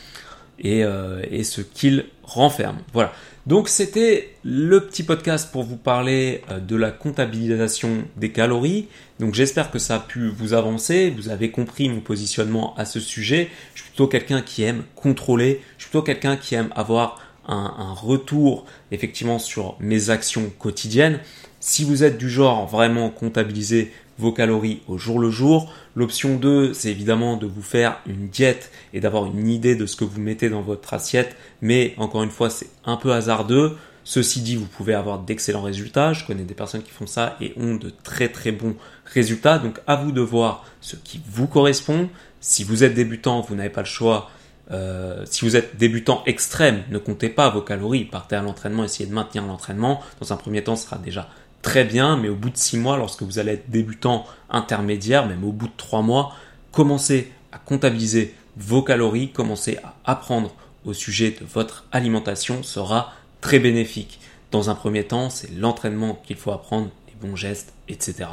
et, 0.58 0.84
euh, 0.84 1.22
et 1.30 1.44
ce 1.44 1.60
qu'ils 1.60 2.06
renferment. 2.22 2.80
Voilà. 2.92 3.12
Donc 3.46 3.68
c'était 3.68 4.34
le 4.42 4.80
petit 4.80 5.04
podcast 5.04 5.52
pour 5.52 5.62
vous 5.62 5.76
parler 5.76 6.42
euh, 6.50 6.58
de 6.58 6.74
la 6.74 6.90
comptabilisation 6.90 8.04
des 8.16 8.32
calories. 8.32 8.88
Donc 9.20 9.34
j'espère 9.34 9.70
que 9.70 9.78
ça 9.78 9.96
a 9.96 10.00
pu 10.00 10.28
vous 10.28 10.52
avancer, 10.52 11.10
vous 11.10 11.28
avez 11.28 11.50
compris 11.52 11.88
mon 11.88 12.00
positionnement 12.00 12.74
à 12.76 12.84
ce 12.84 12.98
sujet. 12.98 13.48
Je 13.74 13.82
suis 13.82 13.90
plutôt 13.90 14.08
quelqu'un 14.08 14.42
qui 14.42 14.64
aime 14.64 14.82
contrôler, 14.96 15.60
je 15.78 15.84
suis 15.84 15.90
plutôt 15.90 16.02
quelqu'un 16.02 16.36
qui 16.36 16.56
aime 16.56 16.70
avoir 16.74 17.20
un, 17.46 17.74
un, 17.78 17.92
retour 17.92 18.66
effectivement 18.90 19.38
sur 19.38 19.76
mes 19.78 20.10
actions 20.10 20.50
quotidiennes. 20.58 21.20
Si 21.60 21.84
vous 21.84 22.02
êtes 22.02 22.18
du 22.18 22.28
genre 22.28 22.66
vraiment 22.66 23.08
comptabiliser 23.10 23.92
vos 24.18 24.32
calories 24.32 24.82
au 24.88 24.98
jour 24.98 25.18
le 25.18 25.30
jour. 25.30 25.72
L'option 25.94 26.36
2, 26.36 26.74
c'est 26.74 26.90
évidemment 26.90 27.36
de 27.36 27.46
vous 27.46 27.62
faire 27.62 28.00
une 28.06 28.28
diète 28.28 28.70
et 28.92 29.00
d'avoir 29.00 29.26
une 29.26 29.48
idée 29.48 29.76
de 29.76 29.86
ce 29.86 29.96
que 29.96 30.04
vous 30.04 30.20
mettez 30.20 30.48
dans 30.48 30.62
votre 30.62 30.94
assiette, 30.94 31.36
mais 31.60 31.94
encore 31.98 32.22
une 32.22 32.30
fois, 32.30 32.50
c'est 32.50 32.68
un 32.84 32.96
peu 32.96 33.12
hasardeux. 33.12 33.76
Ceci 34.04 34.40
dit, 34.40 34.54
vous 34.54 34.66
pouvez 34.66 34.94
avoir 34.94 35.18
d'excellents 35.18 35.62
résultats. 35.62 36.12
Je 36.12 36.24
connais 36.24 36.44
des 36.44 36.54
personnes 36.54 36.84
qui 36.84 36.92
font 36.92 37.08
ça 37.08 37.36
et 37.40 37.52
ont 37.56 37.74
de 37.74 37.90
très 38.04 38.28
très 38.28 38.52
bons 38.52 38.76
résultats. 39.04 39.58
Donc 39.58 39.80
à 39.88 39.96
vous 39.96 40.12
de 40.12 40.20
voir 40.20 40.64
ce 40.80 40.94
qui 40.94 41.20
vous 41.28 41.48
correspond. 41.48 42.08
Si 42.40 42.62
vous 42.62 42.84
êtes 42.84 42.94
débutant, 42.94 43.40
vous 43.40 43.56
n'avez 43.56 43.68
pas 43.68 43.80
le 43.80 43.86
choix. 43.86 44.30
Euh, 44.70 45.24
si 45.26 45.44
vous 45.44 45.56
êtes 45.56 45.76
débutant 45.76 46.22
extrême, 46.26 46.84
ne 46.90 46.98
comptez 46.98 47.28
pas 47.28 47.50
vos 47.50 47.62
calories. 47.62 48.04
Partez 48.04 48.36
à 48.36 48.42
l'entraînement, 48.42 48.84
essayez 48.84 49.08
de 49.08 49.14
maintenir 49.14 49.44
l'entraînement. 49.44 50.00
Dans 50.20 50.32
un 50.32 50.36
premier 50.36 50.62
temps, 50.62 50.76
ce 50.76 50.84
sera 50.84 50.98
déjà 50.98 51.28
très 51.66 51.82
bien, 51.82 52.16
mais 52.16 52.28
au 52.28 52.36
bout 52.36 52.50
de 52.50 52.56
six 52.56 52.78
mois, 52.78 52.96
lorsque 52.96 53.24
vous 53.24 53.40
allez 53.40 53.54
être 53.54 53.68
débutant 53.68 54.24
intermédiaire, 54.48 55.26
même 55.26 55.42
au 55.42 55.50
bout 55.50 55.66
de 55.66 55.72
trois 55.76 56.00
mois, 56.00 56.32
commencez 56.70 57.32
à 57.50 57.58
comptabiliser 57.58 58.36
vos 58.56 58.82
calories, 58.82 59.32
commencez 59.32 59.76
à 59.78 59.96
apprendre 60.04 60.54
au 60.84 60.92
sujet 60.92 61.32
de 61.32 61.44
votre 61.44 61.84
alimentation 61.90 62.62
sera 62.62 63.12
très 63.40 63.58
bénéfique. 63.58 64.20
Dans 64.52 64.70
un 64.70 64.76
premier 64.76 65.02
temps, 65.02 65.28
c'est 65.28 65.50
l'entraînement 65.58 66.22
qu'il 66.24 66.36
faut 66.36 66.52
apprendre, 66.52 66.88
les 67.08 67.28
bons 67.28 67.34
gestes, 67.34 67.74
etc. 67.88 68.28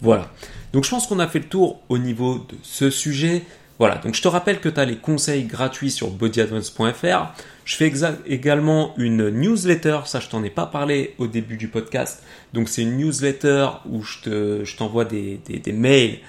Voilà. 0.00 0.30
Donc 0.72 0.84
je 0.84 0.90
pense 0.90 1.08
qu'on 1.08 1.18
a 1.18 1.26
fait 1.26 1.40
le 1.40 1.48
tour 1.48 1.80
au 1.88 1.98
niveau 1.98 2.38
de 2.38 2.56
ce 2.62 2.88
sujet. 2.88 3.42
Voilà, 3.78 3.96
donc 3.96 4.14
je 4.14 4.22
te 4.22 4.28
rappelle 4.28 4.60
que 4.60 4.70
tu 4.70 4.80
as 4.80 4.86
les 4.86 4.96
conseils 4.96 5.44
gratuits 5.44 5.90
sur 5.90 6.10
bodyadvance.fr. 6.10 7.32
Je 7.64 7.76
fais 7.76 7.92
également 8.26 8.94
une 8.96 9.28
newsletter, 9.28 10.00
ça 10.06 10.20
je 10.20 10.28
t'en 10.28 10.42
ai 10.44 10.50
pas 10.50 10.66
parlé 10.66 11.14
au 11.18 11.26
début 11.26 11.56
du 11.56 11.68
podcast. 11.68 12.22
Donc 12.54 12.68
c'est 12.68 12.82
une 12.82 12.96
newsletter 12.96 13.68
où 13.90 14.02
je 14.02 14.76
t'envoie 14.76 15.04
des, 15.04 15.40
des, 15.46 15.72
mails 15.72 16.14
euh, 16.14 16.20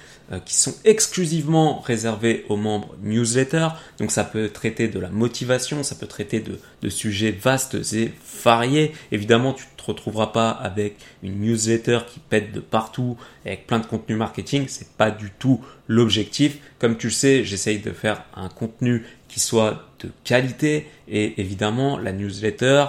qui 0.46 0.56
sont 0.56 0.76
exclusivement 0.84 1.80
réservés 1.80 2.46
aux 2.50 2.58
membres 2.58 2.96
newsletter. 3.02 3.70
Donc 4.00 4.12
ça 4.12 4.24
peut 4.24 4.50
traiter 4.50 4.88
de 4.88 5.00
la 5.00 5.10
motivation, 5.10 5.84
ça 5.84 5.96
peut 5.96 6.08
traiter 6.08 6.40
de, 6.40 6.60
de 6.82 6.90
sujets 6.90 7.32
vastes 7.32 7.78
et 7.94 8.12
variés. 8.44 8.94
Évidemment, 9.12 9.54
tu 9.54 9.66
te 9.78 9.84
retrouveras 9.84 10.28
pas 10.28 10.50
avec 10.50 10.98
une 11.24 11.40
newsletter 11.40 12.00
qui 12.12 12.20
pète 12.20 12.52
de 12.52 12.60
partout 12.60 13.18
avec 13.46 13.68
plein 13.68 13.80
de 13.80 13.86
contenu 13.86 14.16
marketing. 14.16 14.66
C'est 14.68 14.92
pas 14.98 15.12
du 15.12 15.32
tout 15.40 15.62
l'objectif. 15.88 16.58
Comme 16.80 16.98
tu 16.98 17.08
le 17.08 17.14
sais, 17.14 17.44
j'essaye 17.44 17.80
de 17.80 17.92
faire 17.92 18.24
un 18.36 18.50
contenu 18.50 19.06
qui 19.28 19.40
soit 19.40 19.88
de 20.00 20.10
qualité 20.24 20.88
et 21.08 21.40
évidemment 21.40 21.98
la 21.98 22.12
newsletter, 22.12 22.86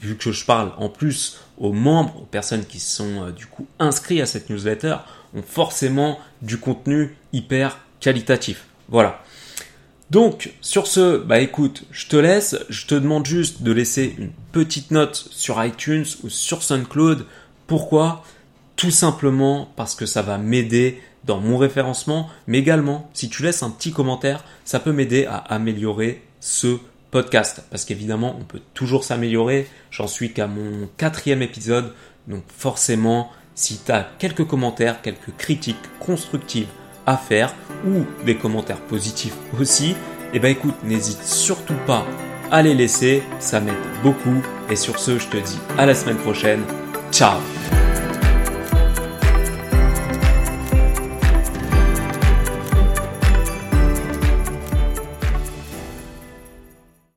vu 0.00 0.16
que 0.16 0.32
je 0.32 0.44
parle 0.44 0.72
en 0.78 0.88
plus 0.88 1.40
aux 1.56 1.72
membres, 1.72 2.22
aux 2.22 2.26
personnes 2.26 2.64
qui 2.64 2.78
sont 2.78 3.24
euh, 3.24 3.30
du 3.30 3.46
coup 3.46 3.66
inscrits 3.78 4.20
à 4.20 4.26
cette 4.26 4.48
newsletter, 4.48 4.96
ont 5.34 5.42
forcément 5.42 6.18
du 6.42 6.58
contenu 6.58 7.16
hyper 7.32 7.80
qualitatif. 8.00 8.66
Voilà. 8.88 9.22
Donc, 10.10 10.54
sur 10.62 10.86
ce, 10.86 11.18
bah 11.18 11.40
écoute, 11.40 11.84
je 11.90 12.06
te 12.06 12.16
laisse, 12.16 12.56
je 12.70 12.86
te 12.86 12.94
demande 12.94 13.26
juste 13.26 13.62
de 13.62 13.72
laisser 13.72 14.14
une 14.18 14.30
petite 14.52 14.90
note 14.90 15.16
sur 15.30 15.62
iTunes 15.62 16.06
ou 16.22 16.30
sur 16.30 16.62
SoundCloud. 16.62 17.26
Pourquoi? 17.66 18.24
Tout 18.76 18.90
simplement 18.90 19.70
parce 19.76 19.94
que 19.94 20.06
ça 20.06 20.22
va 20.22 20.38
m'aider 20.38 21.02
dans 21.24 21.40
mon 21.40 21.58
référencement, 21.58 22.30
mais 22.46 22.58
également, 22.58 23.10
si 23.12 23.28
tu 23.28 23.42
laisses 23.42 23.62
un 23.62 23.70
petit 23.70 23.92
commentaire, 23.92 24.44
ça 24.64 24.80
peut 24.80 24.92
m'aider 24.92 25.26
à 25.26 25.36
améliorer 25.36 26.22
ce 26.40 26.78
podcast. 27.10 27.62
Parce 27.70 27.84
qu'évidemment, 27.84 28.34
on 28.40 28.44
peut 28.44 28.62
toujours 28.72 29.04
s'améliorer. 29.04 29.66
J'en 29.90 30.06
suis 30.06 30.32
qu'à 30.32 30.46
mon 30.46 30.88
quatrième 30.96 31.42
épisode. 31.42 31.92
Donc 32.28 32.44
forcément, 32.48 33.30
si 33.58 33.80
tu 33.84 33.90
as 33.90 34.06
quelques 34.18 34.46
commentaires, 34.46 35.02
quelques 35.02 35.36
critiques 35.36 35.76
constructives 35.98 36.68
à 37.06 37.16
faire, 37.16 37.54
ou 37.86 38.04
des 38.24 38.36
commentaires 38.36 38.80
positifs 38.80 39.34
aussi, 39.60 39.96
eh 40.32 40.38
ben 40.38 40.50
écoute, 40.50 40.76
n'hésite 40.84 41.24
surtout 41.24 41.78
pas 41.86 42.06
à 42.50 42.62
les 42.62 42.74
laisser. 42.74 43.22
Ça 43.40 43.60
m'aide 43.60 43.74
beaucoup. 44.02 44.42
Et 44.70 44.76
sur 44.76 44.98
ce, 44.98 45.18
je 45.18 45.26
te 45.26 45.36
dis 45.38 45.58
à 45.76 45.86
la 45.86 45.94
semaine 45.94 46.18
prochaine. 46.18 46.62
Ciao 47.10 47.38